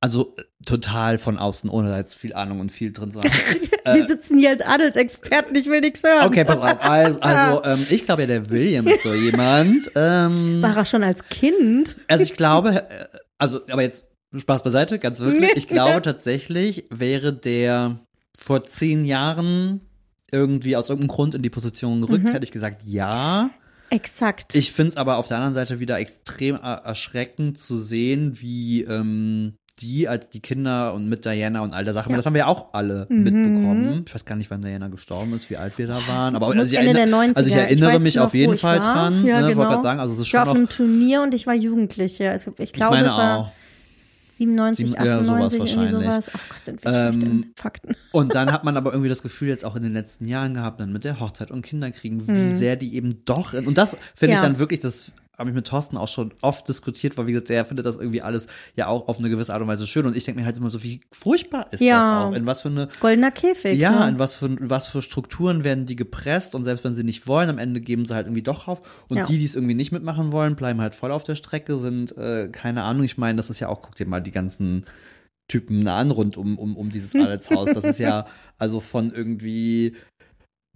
[0.00, 3.30] Also äh, total von außen, ohne da jetzt viel Ahnung und viel drin zu haben.
[3.94, 6.24] Wir sitzen hier als Adelsexperten, ich will nichts hören.
[6.24, 6.26] Äh.
[6.26, 6.82] Okay, pass auf.
[6.82, 9.90] Also, also ähm, ich glaube ja, der William ist so jemand.
[9.94, 11.96] Ähm, War er schon als Kind?
[12.08, 13.04] also ich glaube, äh,
[13.38, 14.06] also, aber jetzt
[14.38, 15.50] Spaß beiseite, ganz wirklich.
[15.56, 17.98] Ich glaube tatsächlich wäre der
[18.38, 19.80] vor zehn Jahren
[20.32, 22.32] irgendwie aus irgendeinem Grund in die Position gerückt, Mhm.
[22.32, 23.50] hätte ich gesagt, ja.
[23.90, 24.54] Exakt.
[24.56, 28.82] Ich finde es aber auf der anderen Seite wieder extrem er erschreckend zu sehen, wie
[28.82, 32.16] ähm, die als die Kinder und mit Diana und all der Sachen, Ja.
[32.16, 33.22] das haben wir ja auch alle Mhm.
[33.22, 34.02] mitbekommen.
[34.06, 36.62] Ich weiß gar nicht, wann Diana gestorben ist, wie alt wir da waren, aber also
[36.62, 37.36] ich, erinnere, 90er.
[37.36, 39.24] also ich Ich erinnere weiß mich noch, auf jeden ich Fall dran.
[39.24, 39.58] Ja, ne, genau.
[39.58, 42.34] Wollte gerade sagen, also es ist Ich war auf einem Turnier und ich war Jugendliche.
[42.34, 43.52] Ich ich glaube, es war auch.
[44.36, 46.06] 97, Sieben- ja, sowas 98, irgendwie wahrscheinlich.
[46.06, 46.30] sowas.
[46.34, 47.96] Ach Gott, sind wir schlecht Ähm, in Fakten.
[48.12, 50.80] Und dann hat man aber irgendwie das Gefühl jetzt auch in den letzten Jahren gehabt,
[50.80, 54.38] dann mit der Hochzeit und Kinderkriegen, wie sehr die eben doch, und das finde ich.
[54.38, 54.42] Ja.
[54.42, 57.64] dann wirklich, das habe ich mit Thorsten auch schon oft diskutiert, weil wie gesagt, der
[57.64, 60.24] findet das irgendwie alles ja auch auf eine gewisse Art und Weise schön und ich
[60.24, 61.98] denke mir halt immer so, wie furchtbar ist Ja.
[61.98, 63.78] das auch, in was für eine Goldener Käfig.
[63.78, 64.08] ja, ne?
[64.10, 67.26] in was für, in was für Strukturen werden die gepresst und selbst wenn sie nicht
[67.26, 68.80] wollen, am Ende geben sie halt irgendwie doch auf.
[69.08, 69.24] Und Ja.
[69.24, 72.48] die, die es irgendwie nicht mitmachen wollen, bleiben halt voll auf der Strecke, sind, äh,
[72.50, 74.84] keine Ahnung, ich meine, das ist ja auch, guck dir mal die ganzen
[75.48, 77.70] Typen an rund um, um, um dieses Adelshaus.
[77.72, 78.26] Das ist ja
[78.58, 79.94] also von irgendwie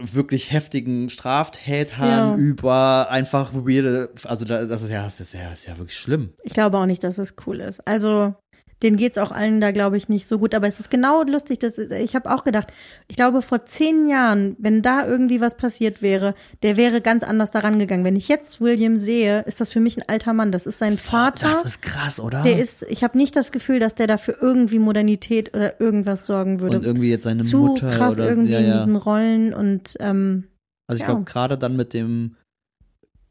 [0.01, 2.35] wirklich heftigen Straftätern Ja.
[2.37, 5.97] über einfach weirde, also da, das ist ja, das ist ja, das ist ja wirklich
[5.97, 6.33] schlimm.
[6.43, 7.87] Ich glaube auch nicht, dass es cool ist.
[7.87, 8.35] Also,
[8.83, 10.55] denen geht's auch allen da, glaube ich, nicht so gut.
[10.55, 12.69] Aber es ist genau lustig, dass ich habe auch gedacht,
[13.09, 17.51] ich glaube, vor zehn Jahren, wenn da irgendwie was passiert wäre, der wäre ganz anders
[17.51, 18.05] daran gegangen.
[18.05, 20.51] Wenn ich jetzt William sehe, ist das für mich ein alter Mann.
[20.53, 21.49] Das ist sein Vater.
[21.51, 22.43] Das ist krass, oder?
[22.43, 26.61] der ist, ich habe nicht das Gefühl, dass der dafür irgendwie Modernität oder irgendwas sorgen
[26.61, 26.79] würde.
[26.79, 28.79] und irgendwie jetzt seine Zu Mutter krass oder irgendwie ja, in ja.
[28.79, 30.45] diesen Rollen und ähm,
[30.87, 31.07] Also ich Ja.
[31.15, 32.37] glaube, gerade dann mit dem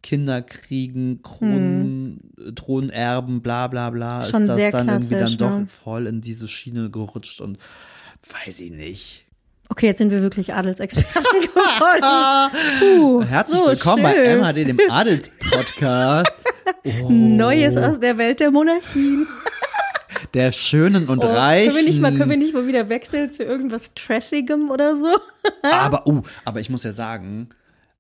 [0.02, 5.68] Kinderkriegen, Kronen, Thronerben, bla bla bla, Schon ist das dann irgendwie dann doch ne?
[5.68, 7.58] voll in diese Schiene gerutscht und
[8.46, 9.26] weiß ich nicht.
[9.70, 12.52] okay, jetzt sind wir wirklich Adelsexperten geworden.
[12.80, 14.42] Puh, Herzlich so willkommen schön.
[14.42, 16.32] bei MHD, dem Adelspodcast.
[17.04, 19.28] Oh, Neues aus der Welt der Monarchien.
[20.34, 21.72] der Schönen und Oh, Reichen.
[21.74, 25.18] Können wir, nicht mal, können wir nicht mal wieder wechseln zu irgendwas Trashigem oder so?
[25.64, 27.50] aber, uh, aber ich muss ja sagen,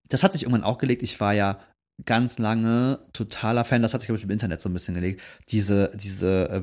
[0.07, 1.03] das hat sich irgendwann auch gelegt.
[1.03, 1.59] Ich war ja
[2.05, 5.21] ganz lange totaler Fan, das hat sich, glaube ich, im Internet so ein bisschen gelegt,
[5.49, 6.61] diese, diese äh,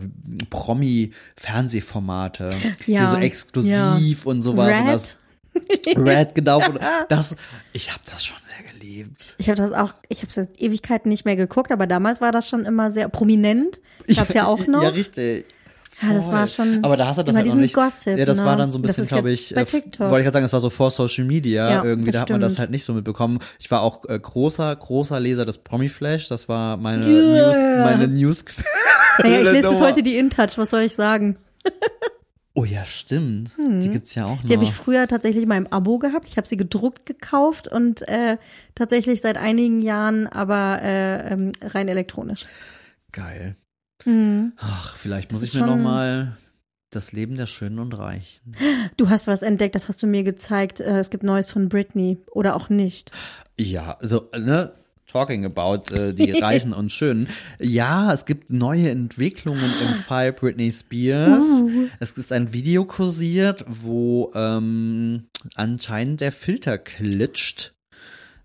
[0.51, 2.51] Promi-Fernsehformate,
[2.87, 4.69] Ja, die so exklusiv und sowas.
[4.69, 4.95] Und Red?
[4.95, 5.19] das,
[5.97, 6.59] Red, genau.
[6.59, 6.79] Und
[7.09, 7.37] das,
[7.73, 9.35] ich habe das schon sehr geliebt.
[9.39, 12.49] Ich habe das auch, ich habe seit Ewigkeiten nicht mehr geguckt, aber damals war das
[12.49, 13.81] schon immer sehr prominent.
[14.15, 14.83] Gab's ja auch noch.
[14.83, 15.47] Ja, richtig.
[16.03, 17.75] Ja, das war schon Aber da hast du das halt noch nicht.
[17.75, 18.45] Gossip, ja, das ne?
[18.45, 20.69] war dann so ein bisschen, glaube ich, äh, wollte ich gerade sagen, das war so
[20.69, 22.11] vor Social Media Ja, irgendwie.
[22.11, 23.39] Da hat man das halt nicht so mitbekommen.
[23.59, 26.29] Ich war auch äh, großer, großer Leser des Promi-Flash.
[26.29, 27.47] Das war meine Yeah.
[27.47, 28.45] News, meine News.
[29.19, 31.39] Naja, ich lese bis heute die InTouch, was soll ich sagen?
[32.53, 33.53] Oh ja, stimmt.
[33.59, 34.41] Die gibt's ja auch noch.
[34.41, 34.47] Hm.
[34.47, 36.27] Die habe ich früher tatsächlich mal im Abo gehabt.
[36.29, 38.39] Ich habe sie gedruckt gekauft und äh,
[38.75, 42.47] tatsächlich seit einigen Jahren aber äh, ähm, rein elektronisch.
[43.13, 43.57] Geil.
[44.07, 44.53] Hm.
[44.57, 46.37] Ach, vielleicht Das muss ich mir noch mal
[46.91, 48.55] das Leben der Schönen und Reichen.
[48.97, 50.81] Du hast was entdeckt, das hast du mir gezeigt.
[50.81, 53.11] Äh, es gibt Neues von Britney oder auch nicht.
[53.59, 54.73] Ja, also, ne?
[55.07, 57.29] Talking about äh, die Reichen und Schönen.
[57.61, 61.45] Ja, es gibt neue Entwicklungen im Fall Britney Spears.
[61.45, 61.89] Uh.
[62.01, 67.76] Es ist ein Video kursiert, wo ähm, anscheinend der Filter klitscht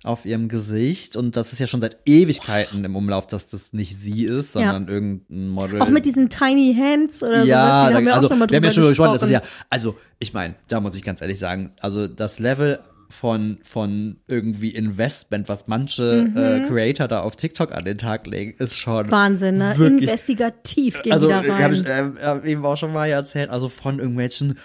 [0.04, 4.00] auf ihrem Gesicht und das ist ja schon seit Ewigkeiten im Umlauf, dass das nicht
[4.00, 4.62] sie ist, Ja.
[4.74, 5.80] sondern irgendein Model.
[5.82, 8.50] Auch mit diesen Tiny Hands oder ja, sowas, da, haben wir also, auch schon mal
[8.50, 9.32] wir haben drüber ja schon gesprochen, gesprochen.
[9.34, 12.80] ja, also ich meine, da muss ich ganz ehrlich sagen, also das Level
[13.10, 16.38] von von irgendwie Investment, was manche Mhm.
[16.38, 19.76] äh, Creator da auf TikTok an den Tag legen, ist schon Wahnsinn, ne?
[19.78, 21.62] Investigativ gehen also die da rein.
[21.64, 24.58] habe ich ähm, hab eben auch schon mal erzählt, also von irgendwelchen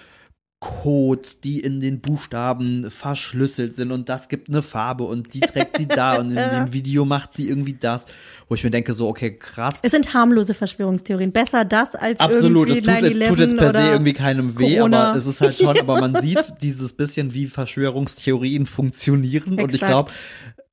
[0.59, 5.77] Codes, die in den Buchstaben verschlüsselt sind und das gibt eine Farbe und die trägt
[5.77, 8.05] sie da und in dem Video macht sie irgendwie das,
[8.49, 9.75] wo ich mir denke so, okay, krass.
[9.83, 11.31] es sind harmlose Verschwörungstheorien.
[11.31, 14.57] Besser das als Absolut, es irgendwie tut, jetzt, tut jetzt 9/11 per se irgendwie keinem
[14.57, 15.09] weh, Corona.
[15.09, 19.81] aber es ist halt schon, aber man sieht dieses bisschen, wie Verschwörungstheorien funktionieren und ich
[19.81, 20.11] glaube,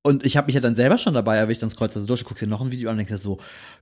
[0.07, 2.21] und ich habe mich ja dann selber schon dabei erwischt, dann scrollst du so durch,
[2.21, 3.39] du guckst dir noch ein Video an und denkst so,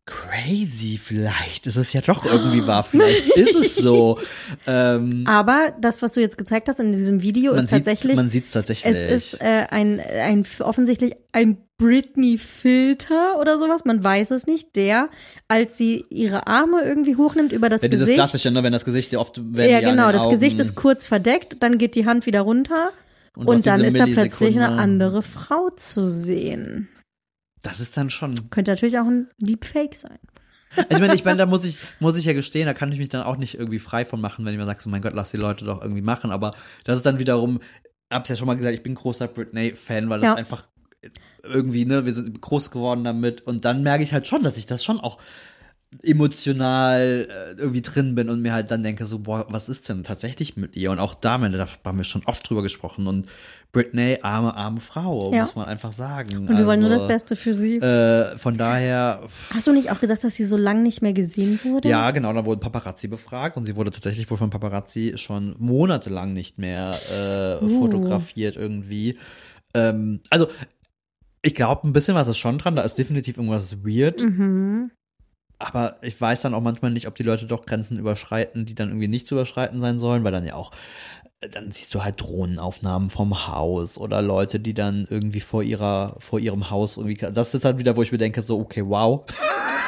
[0.06, 4.18] crazy, vielleicht ist es ja doch irgendwie wahr, vielleicht ist es so.
[4.66, 8.14] Ähm, Aber das, was du jetzt gezeigt hast in diesem Video, ist tatsächlich.
[8.14, 8.94] man sieht es tatsächlich.
[8.94, 15.08] Es ist äh, ein, ein offensichtlich ein Britney-Filter oder sowas, man weiß es nicht, der,
[15.48, 18.18] als sie ihre Arme irgendwie hochnimmt über das ja, dieses Gesicht.
[18.18, 21.56] klassische, ne, wenn das Gesicht oft wenn ja, genau, das Augen, Gesicht ist kurz verdeckt,
[21.60, 22.92] dann geht die Hand wieder runter
[23.36, 26.88] Und und, dann ist da plötzlich eine andere Frau zu sehen.
[27.62, 28.50] Das ist dann schon.
[28.50, 30.18] Könnte natürlich auch ein Deepfake sein.
[30.76, 32.98] Also ich meine, ich meine, da muss ich, muss ich ja gestehen, da kann ich
[32.98, 35.14] mich dann auch nicht irgendwie frei von machen, wenn ich mir sage, so mein Gott,
[35.14, 36.30] lass die Leute doch irgendwie machen.
[36.30, 36.54] Aber
[36.84, 37.60] das ist dann wiederum,
[38.10, 40.34] hab's ja schon mal gesagt, ich bin großer Britney-Fan, weil das Ja.
[40.34, 40.64] einfach
[41.42, 43.42] irgendwie, ne, wir sind groß geworden damit.
[43.42, 45.18] Und dann merke ich halt schon, dass ich das schon auch
[46.02, 50.04] emotional äh, irgendwie drin bin und mir halt dann denke so, boah, was ist denn
[50.04, 50.90] tatsächlich mit ihr?
[50.90, 53.06] Und auch da, meine, da haben wir schon oft drüber gesprochen.
[53.06, 53.26] Und
[53.72, 55.42] Britney, arme, arme Frau, Ja.
[55.42, 56.46] muss man einfach sagen.
[56.48, 57.76] Und wir wollen nur das Also, Beste für sie.
[57.78, 59.22] Äh, von daher,
[59.54, 61.88] Hast du nicht auch gesagt, dass sie so lange nicht mehr gesehen wurde?
[61.88, 66.32] ja, genau, da wurden Paparazzi befragt und sie wurde tatsächlich wohl von Paparazzi schon monatelang
[66.32, 66.92] nicht mehr
[67.60, 67.80] äh, Uh.
[67.80, 69.18] fotografiert irgendwie.
[69.74, 70.48] Ähm, also,
[71.40, 74.90] ich glaube, ein bisschen was ist schon dran, da ist definitiv irgendwas weird, Mhm.
[75.62, 78.88] Aber ich weiß dann auch manchmal nicht, ob die Leute doch Grenzen überschreiten, die dann
[78.88, 80.72] irgendwie nicht zu überschreiten sein sollen, weil dann ja auch
[81.50, 86.38] dann siehst du halt Drohnenaufnahmen vom Haus oder Leute, die dann irgendwie vor ihrer, vor
[86.38, 89.24] ihrem Haus irgendwie, das ist halt wieder, wo ich mir denke, so, okay, wow.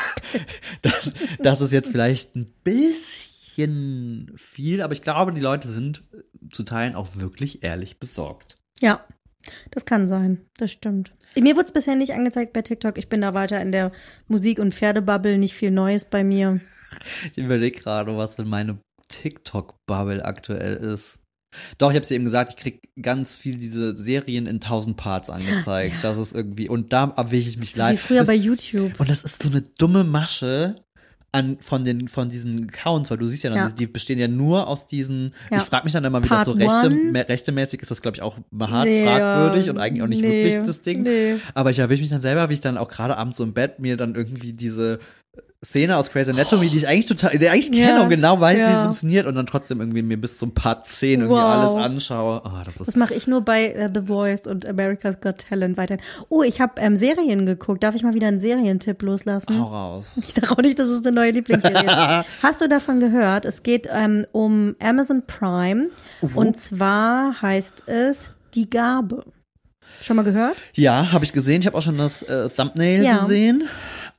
[0.82, 6.02] das, das ist jetzt vielleicht ein bisschen viel, aber ich glaube, die Leute sind
[6.50, 8.58] zu Teilen auch wirklich ehrlich besorgt.
[8.80, 9.04] Ja,
[9.70, 10.40] das kann sein.
[10.56, 11.12] Das stimmt.
[11.36, 12.96] Mir wurde es bisher nicht angezeigt bei TikTok.
[12.98, 13.92] Ich bin da weiter in der
[14.28, 15.36] Musik- und Pferdebubble.
[15.38, 16.60] Nicht viel Neues bei mir.
[17.32, 18.78] Ich überlege gerade, was denn meine
[19.08, 21.18] TikTok-Bubble aktuell ist.
[21.78, 25.30] Doch, ich habe dir eben gesagt, ich krieg ganz viel diese Serien in tausend Parts
[25.30, 25.96] angezeigt.
[26.02, 27.98] Das ist irgendwie, und da erwische ich mich So wie leid.
[27.98, 28.98] früher Das- bei YouTube.
[28.98, 30.74] Und das ist so eine dumme Masche
[31.34, 33.68] an von den von diesen Accounts, weil du siehst ja dann, Ja.
[33.70, 35.34] die bestehen ja nur aus diesen.
[35.50, 35.58] Ja.
[35.58, 38.16] Ich frage mich dann immer, wie das Part so rechte, me- rechtemäßig ist, das glaube
[38.16, 41.02] ich auch hart Nee, fragwürdig und eigentlich auch nicht Nee, wirklich das Ding.
[41.02, 41.36] nee.
[41.54, 43.78] Aber ich erwische mich dann selber, wie ich dann auch gerade abends so im Bett
[43.80, 44.98] mir dann irgendwie diese
[45.64, 48.58] Szene aus Grey's Anatomy, die ich eigentlich total, die eigentlich Ja, kenne und genau weiß,
[48.58, 48.82] wie es ja.
[48.82, 51.44] funktioniert und dann trotzdem irgendwie mir bis zum Part 10 irgendwie Wow.
[51.44, 52.42] alles anschaue.
[52.44, 55.76] Oh, das ist Das mache ich nur bei äh, The Voice und America's Got Talent
[55.76, 56.02] weiterhin.
[56.28, 57.82] Oh, ich habe ähm, Serien geguckt.
[57.82, 59.58] Darf ich mal wieder einen Serientipp loslassen?
[59.58, 60.12] hau raus.
[60.20, 62.26] Ich sage auch nicht, dass es eine neue Lieblingsserie ist.
[62.42, 63.44] Hast du davon gehört?
[63.46, 65.88] Es geht ähm, um Amazon Prime.
[66.34, 69.24] Und zwar heißt es Die Gabe.
[70.02, 70.56] Schon mal gehört?
[70.74, 71.60] Ja, habe ich gesehen.
[71.60, 73.18] Ich habe auch schon das äh, Thumbnail Ja.
[73.20, 73.64] gesehen.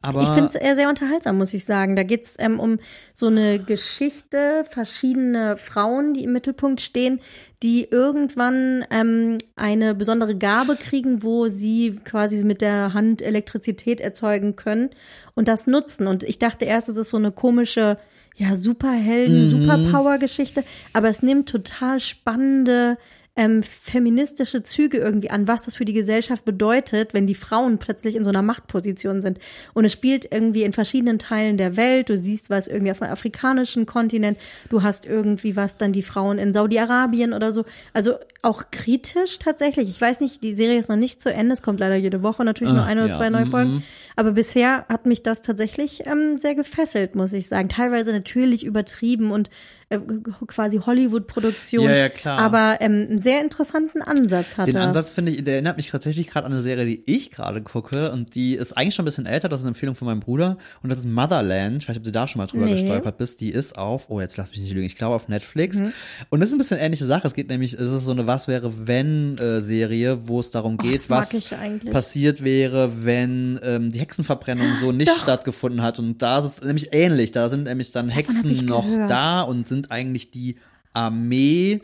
[0.06, 1.96] Aber Ich finde es sehr, sehr unterhaltsam, muss ich sagen.
[1.96, 2.80] Da geht's ähm, um
[3.14, 7.20] so eine Geschichte, verschiedene Frauen, die im Mittelpunkt stehen,
[7.64, 14.56] die irgendwann ähm, eine besondere Gabe kriegen, wo sie quasi mit der Hand Elektrizität erzeugen
[14.56, 14.90] können
[15.34, 16.08] und das nutzen.
[16.08, 17.98] Und ich dachte erst, es ist so eine komische,
[18.36, 22.98] ja, Superhelden, Superpower-Geschichte, aber es nimmt total spannende
[23.38, 28.16] ähm, feministische Züge irgendwie an, was das für die Gesellschaft bedeutet, wenn die Frauen plötzlich
[28.16, 29.40] in so einer Machtposition sind.
[29.74, 32.10] Und es spielt irgendwie in verschiedenen Teilen der Welt.
[32.10, 34.38] Du siehst was irgendwie auf dem afrikanischen Kontinent.
[34.70, 37.66] Du hast irgendwie was dann die Frauen in Saudi-Arabien oder so.
[37.94, 39.90] Also auch kritisch tatsächlich.
[39.90, 41.54] Ich weiß nicht, die Serie ist noch nicht zu Ende.
[41.54, 43.18] Es kommt leider jede Woche natürlich nur Ah, eine oder ja.
[43.18, 43.52] zwei neue Mhm.
[43.52, 43.84] Folgen.
[44.16, 47.68] Aber bisher hat mich das tatsächlich ähm, sehr gefesselt, muss ich sagen.
[47.70, 49.50] Teilweise natürlich übertrieben und
[49.90, 50.00] äh,
[50.48, 51.84] quasi Hollywood-Produktion.
[51.86, 52.40] Ja, ja, klar.
[52.40, 54.84] Aber ähm, einen sehr interessanten Ansatz hat Den das.
[54.84, 58.12] Ansatz finde ich, der erinnert mich tatsächlich gerade an eine Serie, die ich gerade gucke
[58.12, 60.58] und die ist eigentlich schon ein bisschen älter, das ist eine Empfehlung von meinem Bruder
[60.82, 62.74] und das ist Motherland, ich weiß nicht, ob du da schon mal drüber Nee.
[62.74, 65.78] gestolpert bist, die ist auf, oh jetzt lass mich nicht lügen, ich glaube auf Netflix
[65.78, 65.94] Mhm.
[66.30, 68.48] und das ist ein bisschen ähnliche Sache, es geht nämlich, es ist so eine Was
[68.48, 71.50] wäre wenn Serie, wo es darum geht, mag was
[71.92, 75.18] passiert wäre, wenn ähm, die Hexenverbrennung so nicht Doch.
[75.22, 78.86] stattgefunden hat und da ist es nämlich ähnlich, da sind nämlich dann ich Hexen noch
[78.86, 79.10] gehört.
[79.10, 80.56] da und sind eigentlich die
[80.94, 81.82] Armee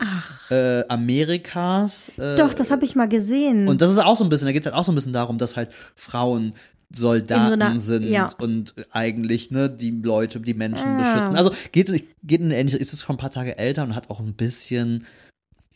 [0.50, 2.10] äh, Amerikas.
[2.18, 3.68] Äh, Doch, das habe ich mal gesehen.
[3.68, 5.12] und das ist auch so ein bisschen, da geht es halt auch so ein bisschen
[5.12, 6.54] darum, dass halt Frauen
[6.94, 8.28] Soldaten so einer- sind ja.
[8.38, 10.98] und eigentlich ne die Leute, die Menschen Ah.
[10.98, 11.36] beschützen.
[11.36, 11.88] Also geht
[12.22, 14.34] geht in eine ähnliche, ist es schon ein paar Tage älter und hat auch ein
[14.34, 15.06] bisschen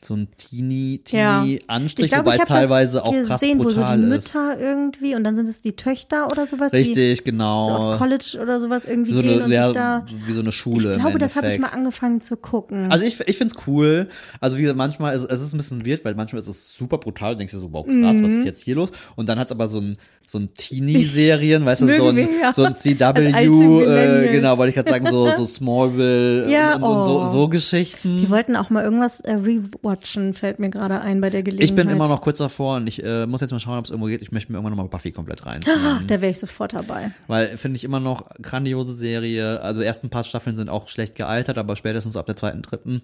[0.07, 1.41] so ein teeny Ja.
[1.43, 4.09] teeny Anstrich, ich glaube, wobei es teilweise auch krass gesehen, wo so brutal die ist.
[4.09, 7.71] Mütter irgendwie und dann sind es die Töchter oder sowas, die Richtig, so genau.
[7.77, 10.07] aus College oder sowas irgendwie so gehen eine, und ja, sich da.
[10.27, 10.93] wie so eine Schule.
[10.95, 12.91] Ich glaube, das habe ich mal angefangen zu gucken.
[12.91, 14.09] Also ich, ich find's cool.
[14.41, 16.99] Also wie gesagt, manchmal ist es ist ein bisschen weird, weil manchmal ist es super
[16.99, 17.33] brutal.
[17.35, 18.23] Du denkst dir so, wow, krass, Mhm.
[18.25, 18.91] was ist jetzt hier los?
[19.17, 19.97] Und dann hat's aber so ein
[20.29, 22.53] so ein Teenie-Serien, weißt du, so ein, wir ja.
[22.53, 27.05] so ein CW, äh, genau, wollte ich gerade sagen, so, so Smallville Ja, und, und
[27.05, 27.27] so, oh.
[27.27, 28.17] so Geschichten.
[28.19, 29.96] die wollten auch mal irgendwas äh, rewatchen.
[29.97, 31.71] Watchen, fällt mir gerade ein bei der Gelegenheit.
[31.71, 33.91] Ich bin immer noch kurz davor und ich äh, muss jetzt mal schauen, ob es
[33.91, 34.23] irgendwo geht.
[34.23, 35.77] Ich möchte mir irgendwann noch mal Buffy komplett reinziehen.
[36.07, 37.11] Da wäre ich sofort dabei.
[37.27, 39.61] Weil finde ich immer noch grandiose Serie.
[39.61, 43.03] Also ersten paar Staffeln sind auch schlecht gealtert, aber spätestens ab der zweiten, dritten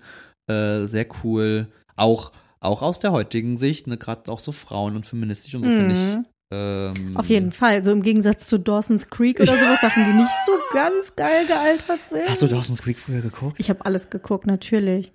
[0.48, 1.68] äh, sehr cool.
[1.96, 5.68] Auch auch aus der heutigen Sicht, ne, gerade auch so Frauen und feministisch und so
[5.68, 6.28] finde ich.
[6.52, 7.82] Ähm, Auf jeden Fall.
[7.82, 12.00] So im Gegensatz zu Dawson's Creek oder sowas, Sachen, die nicht so ganz geil gealtert
[12.08, 12.28] sind.
[12.28, 13.58] Hast du Dawson's Creek früher geguckt?
[13.58, 15.12] Ich habe alles geguckt, natürlich.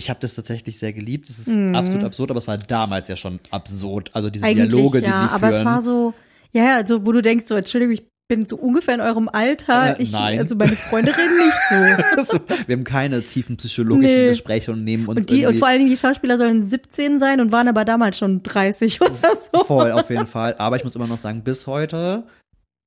[0.00, 1.28] Ich habe das tatsächlich sehr geliebt.
[1.28, 1.74] Das ist Mhm.
[1.74, 4.10] absolut absurd, aber es war damals ja schon absurd.
[4.14, 5.60] Also diese Eigentlich Dialoge, die ja, die aber führen.
[5.60, 6.14] es war so,
[6.52, 9.98] ja, ja, also wo du denkst, so, Entschuldigung, ich bin so ungefähr in eurem Alter.
[9.98, 10.38] Äh, ich, nein.
[10.38, 12.04] Also meine Freunde reden nicht so.
[12.18, 14.28] Also, wir haben keine tiefen psychologischen Nee.
[14.28, 17.40] Gespräche und nehmen uns Und, die, und vor allen Dingen die Schauspieler sollen 17 sein
[17.40, 19.14] und waren aber damals schon 30 oder
[19.52, 19.64] so.
[19.64, 20.54] voll auf jeden Fall.
[20.58, 22.24] Aber ich muss immer noch sagen, bis heute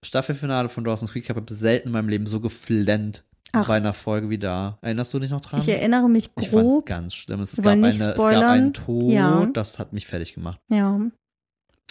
[0.03, 3.23] Staffelfinale von Dawson's Creek, ich habe selten in meinem Leben so geflennt
[3.55, 3.67] Ach.
[3.67, 4.77] bei einer Folge wie da.
[4.81, 5.61] Erinnerst du dich noch dran?
[5.61, 6.85] Ich erinnere mich Ich fand's grob.
[6.87, 7.39] ganz schlimm.
[7.41, 9.45] Es gab, eine, es gab einen Tod, Ja.
[9.53, 10.59] das hat mich fertig gemacht.
[10.69, 10.99] Ja.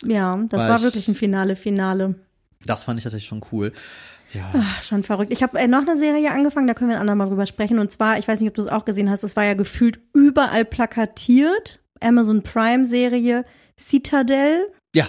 [0.05, 2.17] Ja, das Weil war ich- wirklich ein Finale, Finale.
[2.67, 3.73] Das fand ich tatsächlich schon cool.
[4.35, 4.51] Ja.
[4.55, 5.33] Ach, schon verrückt.
[5.33, 7.79] Ich habe äh, noch eine Serie angefangen, da können wir ein andermal drüber sprechen.
[7.79, 10.01] Und zwar, ich weiß nicht, ob du es auch gesehen hast, das war ja gefühlt
[10.15, 11.81] überall plakatiert.
[12.01, 13.45] Amazon Prime Serie
[13.79, 14.67] Citadel.
[14.95, 15.07] Ja.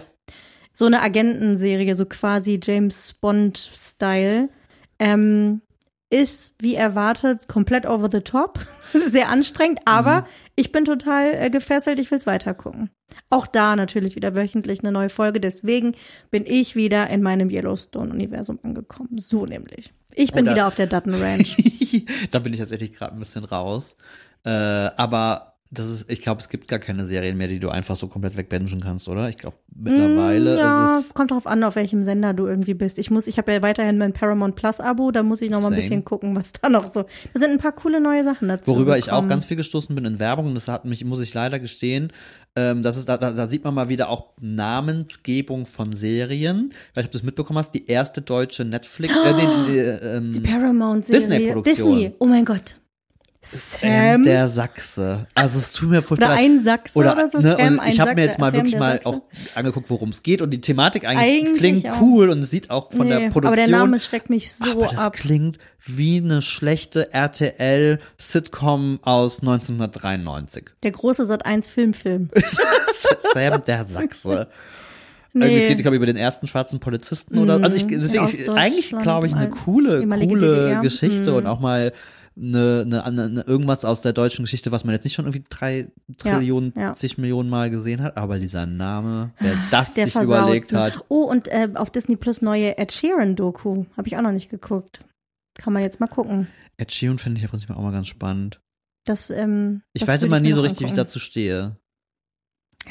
[0.73, 4.49] So eine Agentenserie, so quasi James Bond-Style.
[4.99, 5.61] Ähm,
[6.13, 8.59] ist, wie erwartet, komplett over the top.
[8.95, 10.25] Es ist sehr anstrengend, aber Mhm.
[10.55, 12.91] ich bin total äh, gefesselt, ich will's weiter gucken.
[13.31, 15.95] Auch da natürlich wieder wöchentlich eine neue Folge, deswegen
[16.29, 19.17] bin ich wieder in meinem Yellowstone-Universum angekommen.
[19.17, 19.91] So nämlich.
[20.13, 21.57] Ich bin Oder- wieder auf der Dutton Ranch.
[22.31, 23.95] da bin ich tatsächlich gerade ein bisschen raus.
[24.45, 27.95] Äh, aber das ist, ich glaube, es gibt gar keine Serien mehr, die du einfach
[27.95, 29.29] so komplett wegbingen kannst, oder?
[29.29, 31.13] Ich glaube, mittlerweile Mm, ja, ist es.
[31.13, 32.99] kommt darauf an, auf welchem Sender du irgendwie bist.
[32.99, 35.67] Ich muss, ich habe ja weiterhin mein Paramount Plus Abo, da muss ich noch mal
[35.67, 35.81] ein Same.
[35.81, 37.03] bisschen gucken, was da noch so.
[37.33, 38.71] Da sind ein paar coole neue Sachen dazu.
[38.71, 39.29] Worüber ich auch gekommen.
[39.29, 42.11] ganz viel gestoßen bin in Werbung, und das hat mich, muss ich leider gestehen,
[42.55, 46.71] ähm, das ist, da, da, da sieht man mal wieder auch Namensgebung von Serien.
[46.91, 49.33] Ich nicht, ob du es mitbekommen hast, die erste deutsche Netflix, äh,
[49.71, 51.19] die, äh, ähm, Paramount-Serie.
[51.19, 51.95] Disney-Produktion.
[51.95, 52.15] Disney.
[52.19, 52.75] Oh mein Gott.
[53.45, 54.23] Sam Sam.
[54.23, 55.27] der Sachse.
[55.35, 57.39] Also es tut mir furchtbar oder ein Sachse oder, Oder, so.
[57.39, 59.09] ne, Sam, ich habe mir jetzt mal Sam wirklich mal Sachse.
[59.09, 59.21] auch
[59.55, 62.01] angeguckt, worum es geht und die Thematik eigentlich, Eigentlich klingt auch.
[62.01, 63.45] cool und sieht auch von Nee, der Produktion.
[63.47, 65.13] Aber der Name schreckt mich so aber das ab.
[65.13, 70.65] klingt wie eine schlechte RTL-Sitcom aus 1993.
[70.83, 72.29] Der große Sat 1 Filmfilm.
[73.33, 74.47] Sam der Sachse.
[75.35, 75.45] Nee.
[75.45, 78.01] Irgendwie, es geht, glaube ich, über den ersten schwarzen Polizisten oder, also ich, Mhm.
[78.01, 80.79] deswegen, ich, eigentlich glaube ich eine coole, coole DDR.
[80.81, 81.37] Geschichte Mhm.
[81.37, 81.91] und auch mal
[82.35, 85.87] eine, eine, eine, irgendwas aus der deutschen Geschichte, was man jetzt nicht schon irgendwie drei
[86.07, 86.93] Ja, Trillionen, ja.
[86.95, 90.99] zig Millionen Mal gesehen hat, aber dieser Name, wer das Der sich überlegt hat.
[91.09, 93.85] Oh, und äh, auf Disney Plus neue Ed Sheeran Doku.
[93.97, 94.99] Habe ich auch noch nicht geguckt.
[95.55, 96.47] Kann man jetzt mal gucken.
[96.77, 98.59] Ed Sheeran finde ich ja prinzipiell auch mal ganz spannend.
[99.05, 101.05] Das, ähm, Ich das weiß immer nie mir so richtig, wie ich angucken.
[101.07, 101.77] dazu stehe.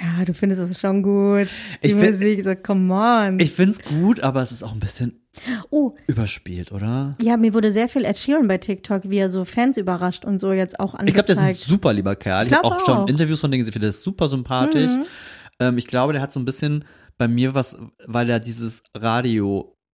[0.00, 1.48] Ja, du findest es schon gut.
[1.82, 3.40] Die Ich find- Musik, so, come on.
[3.40, 5.21] Ich find's gut, aber es ist auch ein bisschen
[5.70, 7.16] oh, überspielt, oder?
[7.20, 10.40] ja, mir wurde sehr viel Ed Sheeran bei TikTok, wie er so Fans überrascht und
[10.40, 11.08] so jetzt auch angezeigt.
[11.08, 12.46] Ich glaube, der ist ein super lieber Kerl.
[12.46, 13.08] Ich, Ich habe glaub auch schon auch.
[13.08, 14.90] Interviews von denen gesehen, der ist super sympathisch.
[14.90, 15.04] Mhm.
[15.60, 16.84] Ähm, ich glaube, der hat so ein bisschen
[17.18, 17.76] bei mir was,
[18.06, 18.82] weil er dieses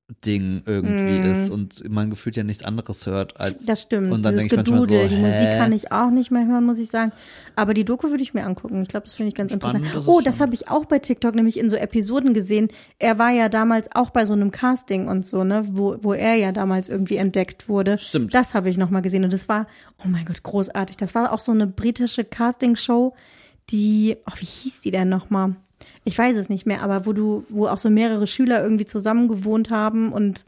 [0.08, 1.32] Radio-Ding irgendwie Mhm.
[1.32, 3.64] ist und man gefühlt ja nichts anderes hört als.
[3.66, 4.12] Das stimmt.
[4.12, 6.46] Und dann Dieses denk ich manchmal Gedudel, so, die Musik kann ich auch nicht mehr
[6.46, 7.12] hören, muss ich sagen.
[7.56, 8.82] Aber die Doku würde ich mir angucken.
[8.82, 10.02] Ich glaube, das finde ich ganz Spannend interessant.
[10.04, 12.68] es Oh, das habe ich auch bei TikTok nämlich in so Episoden gesehen.
[12.98, 16.34] Er war ja damals auch bei so einem Casting und so, ne, wo, wo er
[16.36, 17.98] ja damals irgendwie entdeckt wurde.
[17.98, 18.34] Stimmt.
[18.34, 19.66] Das habe ich noch mal gesehen und das war,
[20.04, 20.96] oh mein Gott, großartig.
[20.96, 23.14] Das war auch so eine britische Castingshow,
[23.70, 25.56] die, oh, wie hieß die denn noch mal?
[26.08, 29.28] Ich weiß es nicht mehr, aber wo du, wo auch so mehrere Schüler irgendwie zusammen
[29.28, 30.44] gewohnt haben und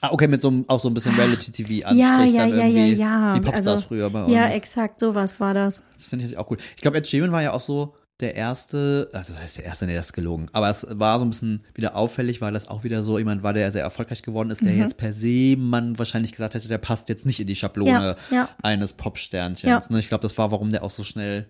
[0.00, 2.92] Ah, okay, mit so einem, auch so ein bisschen Reality-TV-Anstrich Ja, ja, dann ja, irgendwie.
[2.94, 3.34] ja, ja.
[3.36, 4.32] Wie Popstars Also, früher bei uns.
[4.32, 5.82] ja, exakt, sowas war das.
[5.96, 6.56] Das finde ich auch cool.
[6.74, 9.86] Ich glaube, Ed Sheeran war ja auch so der erste, also was heißt der erste,
[9.86, 10.48] nee, das ist gelogen.
[10.52, 13.52] Aber es war so ein bisschen wieder auffällig, weil das auch wieder so jemand war,
[13.52, 14.66] der sehr erfolgreich geworden ist, Mhm.
[14.68, 18.16] der jetzt per se man wahrscheinlich gesagt hätte, der passt jetzt nicht in die Schablone
[18.30, 18.48] Ja, ja.
[18.62, 19.62] eines Popsternchens.
[19.62, 19.82] Ja.
[19.88, 20.00] Ne?
[20.00, 21.48] Ich glaube, das war, warum der auch so schnell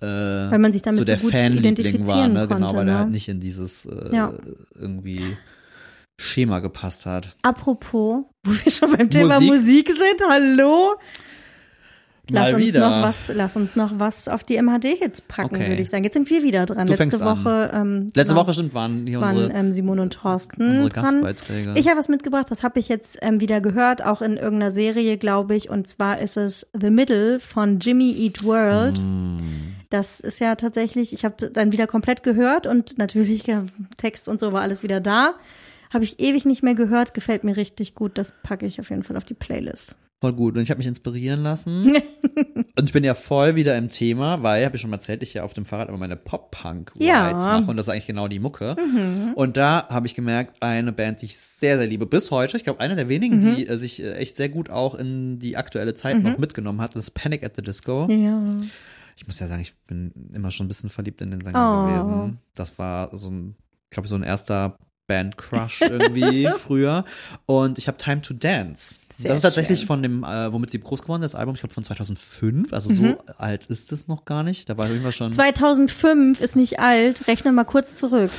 [0.00, 2.46] äh, Weil man sich damit so der so gut Fanliebling war, identifizieren ne?
[2.48, 3.00] Genau, konnte, weil der ne?
[3.00, 4.32] halt nicht in dieses äh, Ja.
[4.74, 5.36] irgendwie
[6.18, 7.36] Schema gepasst hat.
[7.42, 9.88] Apropos, wo wir schon beim Thema Musik.
[9.88, 10.94] Musik sind, hallo?
[12.28, 12.80] Lass Mal uns wieder.
[12.80, 15.68] noch was, lass uns noch was auf die MHD-Hits packen, Okay.
[15.68, 16.02] würde ich sagen.
[16.02, 16.88] Jetzt sind wir wieder dran.
[16.88, 17.20] Du Letzte.
[17.20, 20.88] Woche, ähm, Letzte genau, Woche stimmt, waren hier waren unsere, ähm, Simone und Thorsten unsere
[20.88, 21.22] dran.
[21.22, 21.74] Gastbeiträge.
[21.76, 25.18] Ich habe was mitgebracht, das habe ich jetzt ähm, wieder gehört, auch in irgendeiner Serie,
[25.18, 25.70] glaube ich.
[25.70, 29.00] Und zwar ist es The Middle von Jimmy Eat World.
[29.00, 29.75] Mm.
[29.90, 33.44] Das ist ja tatsächlich, ich habe dann wieder komplett gehört und natürlich
[33.96, 35.34] Text und so war alles wieder da.
[35.92, 38.18] Habe ich ewig nicht mehr gehört, gefällt mir richtig gut.
[38.18, 39.94] Das packe ich auf jeden Fall auf die Playlist.
[40.20, 40.56] Voll gut.
[40.56, 41.92] Und ich habe mich inspirieren lassen.
[42.78, 45.34] und ich bin ja voll wieder im Thema, weil, habe ich schon mal erzählt, ich
[45.34, 47.32] ja auf dem Fahrrad immer meine Pop-Punk-Rides Ja.
[47.60, 47.70] mache.
[47.70, 48.76] Und das ist eigentlich genau die Mucke.
[49.34, 52.64] Und da habe ich gemerkt, eine Band, die ich sehr, sehr liebe, bis heute, ich
[52.64, 55.94] glaube, eine der wenigen, die äh, sich äh, echt sehr gut auch in die aktuelle
[55.94, 58.08] Zeit noch mitgenommen hat, ist Panic at the Disco.
[58.10, 58.42] Ja.
[59.16, 61.86] Ich muss ja sagen, ich bin immer schon ein bisschen verliebt in den Sänger Oh.
[61.86, 62.38] gewesen.
[62.54, 67.04] Das war so ein, ich glaube, so ein erster Band-Crush irgendwie früher.
[67.46, 68.98] Und ich habe Time to Dance.
[69.16, 69.86] Sehr das ist tatsächlich schön.
[69.86, 72.72] von dem, äh, womit sie groß geworden ist, das Album, ich glaube von 2005.
[72.72, 74.68] Also so alt ist es noch gar nicht.
[74.68, 75.32] Da war irgendwas schon.
[75.32, 77.26] 2005 ist nicht alt.
[77.28, 78.30] Rechne mal kurz zurück.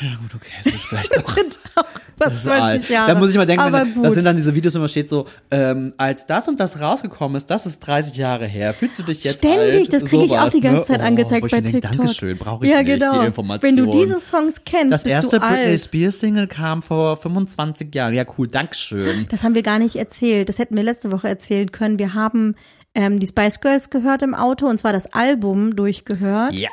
[0.00, 1.34] Ja gut, okay, das ist vielleicht auch.
[1.34, 1.84] Sind auch
[2.18, 2.88] Das ist 20 alt.
[2.88, 3.12] Jahre.
[3.12, 5.26] Da muss ich mal denken, wenn, das sind dann diese Videos, wo immer steht so,
[5.50, 8.72] ähm, als das und das rausgekommen ist, das ist 30 Jahre her.
[8.74, 9.92] Fühlst du dich jetzt Ständig, alt?
[9.92, 10.84] das kriege ich auch die ganze ne?
[10.86, 11.92] Zeit Oh, angezeigt ich bei TikTok.
[11.92, 13.20] Dankeschön, brauche ich ja, nicht, genau.
[13.20, 13.62] die Information.
[13.62, 15.80] Wenn du diese Songs kennst, Das bist erste du Britney alt.
[15.80, 18.14] Spears Single kam vor 25 Jahren.
[18.14, 19.26] Ja, cool, Dankeschön.
[19.30, 20.48] Das haben wir gar nicht erzählt.
[20.48, 21.98] Das hätten wir letzte Woche erzählen können.
[21.98, 22.54] Wir haben
[22.94, 26.70] ähm, die Spice Girls gehört im Auto und zwar das Album durchgehört Ja.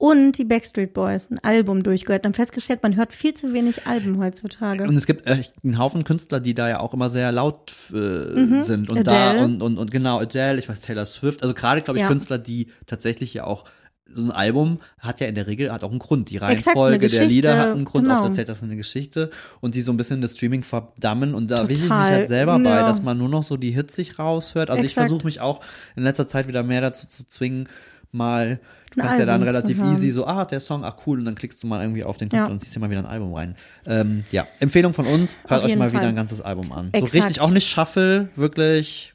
[0.00, 2.24] Und die Backstreet Boys ein Album durchgehört.
[2.24, 4.84] Dann festgestellt, man hört viel zu wenig Alben heutzutage.
[4.84, 8.62] Und es gibt echt einen Haufen Künstler, die da ja auch immer sehr laut äh,
[8.62, 8.90] sind.
[8.90, 9.38] Und da Mhm.
[9.38, 9.44] Adele.
[9.44, 11.42] und, und, und genau, Adele, ich weiß, Taylor Swift.
[11.42, 12.08] Also gerade, glaube ich, Ja.
[12.08, 13.64] Künstler, die tatsächlich ja auch
[14.10, 16.30] so ein Album hat ja in der Regel hat auch einen Grund.
[16.30, 18.20] Die Reihenfolge der Lieder hat einen Grund, genau.
[18.20, 19.28] oft erzählt das eine Geschichte
[19.60, 21.34] und die so ein bisschen das Streaming verdammen.
[21.34, 22.88] Und da will ich mich halt selber bei, ja.
[22.88, 24.70] dass man nur noch so die Hits sich raushört.
[24.70, 25.08] Also ich Exakt.
[25.08, 25.60] versuche mich auch
[25.94, 27.68] in letzter Zeit wieder mehr dazu zu zwingen,
[28.12, 28.60] mal
[28.94, 31.24] Du kannst ja dann Album zu relativ easy so, ah, der Song, ach cool, und
[31.24, 32.52] dann klickst du mal irgendwie auf den Künstler Ja.
[32.52, 33.56] und ziehst dir mal wieder ein Album rein.
[33.86, 36.00] Ähm, ja, Empfehlung von uns, hört euch mal Fall.
[36.00, 36.88] wieder ein ganzes Album an.
[36.92, 37.12] Exakt.
[37.12, 39.14] So richtig, auch nicht Shuffle, wirklich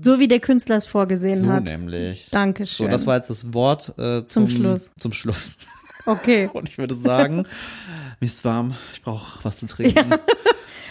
[0.00, 1.64] So wie der Künstler es vorgesehen so hat.
[1.64, 2.28] nämlich.
[2.30, 2.86] Dankeschön.
[2.86, 4.90] So, das war jetzt das Wort äh, zum, Zum Schluss.
[4.98, 5.58] Zum Schluss.
[6.06, 6.48] okay.
[6.52, 7.46] Und ich würde sagen,
[8.20, 10.14] mir ist warm, ich brauche was zu trinken.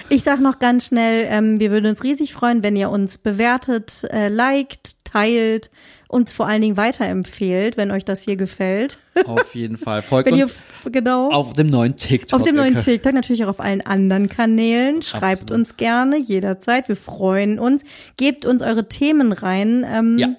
[0.09, 4.03] Ich sag noch ganz schnell, ähm, wir würden uns riesig freuen, wenn ihr uns bewertet,
[4.11, 5.71] äh, liked, teilt,
[6.11, 8.97] uns vor allen Dingen weiterempfehlt, wenn euch das hier gefällt.
[9.25, 10.01] Auf jeden Fall.
[10.01, 10.55] Folgt Wenn ihr, uns
[10.91, 11.29] genau.
[11.29, 12.39] auf dem neuen TikTok.
[12.39, 15.01] Auf dem Ihr neuen TikTok, natürlich auch auf allen anderen Kanälen.
[15.01, 15.51] Schreibt Absolut.
[15.51, 16.87] uns gerne jederzeit.
[16.89, 17.83] Wir freuen uns.
[18.17, 19.85] Gebt uns eure Themen rein.
[19.87, 20.35] Ähm, Ja.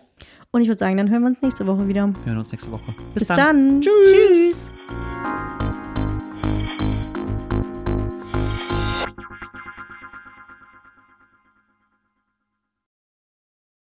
[0.54, 2.12] Und ich würde sagen, dann hören wir uns nächste Woche wieder.
[2.24, 2.94] Wir hören uns nächste Woche.
[3.14, 3.80] Bis dann.
[3.80, 4.70] Tschüss.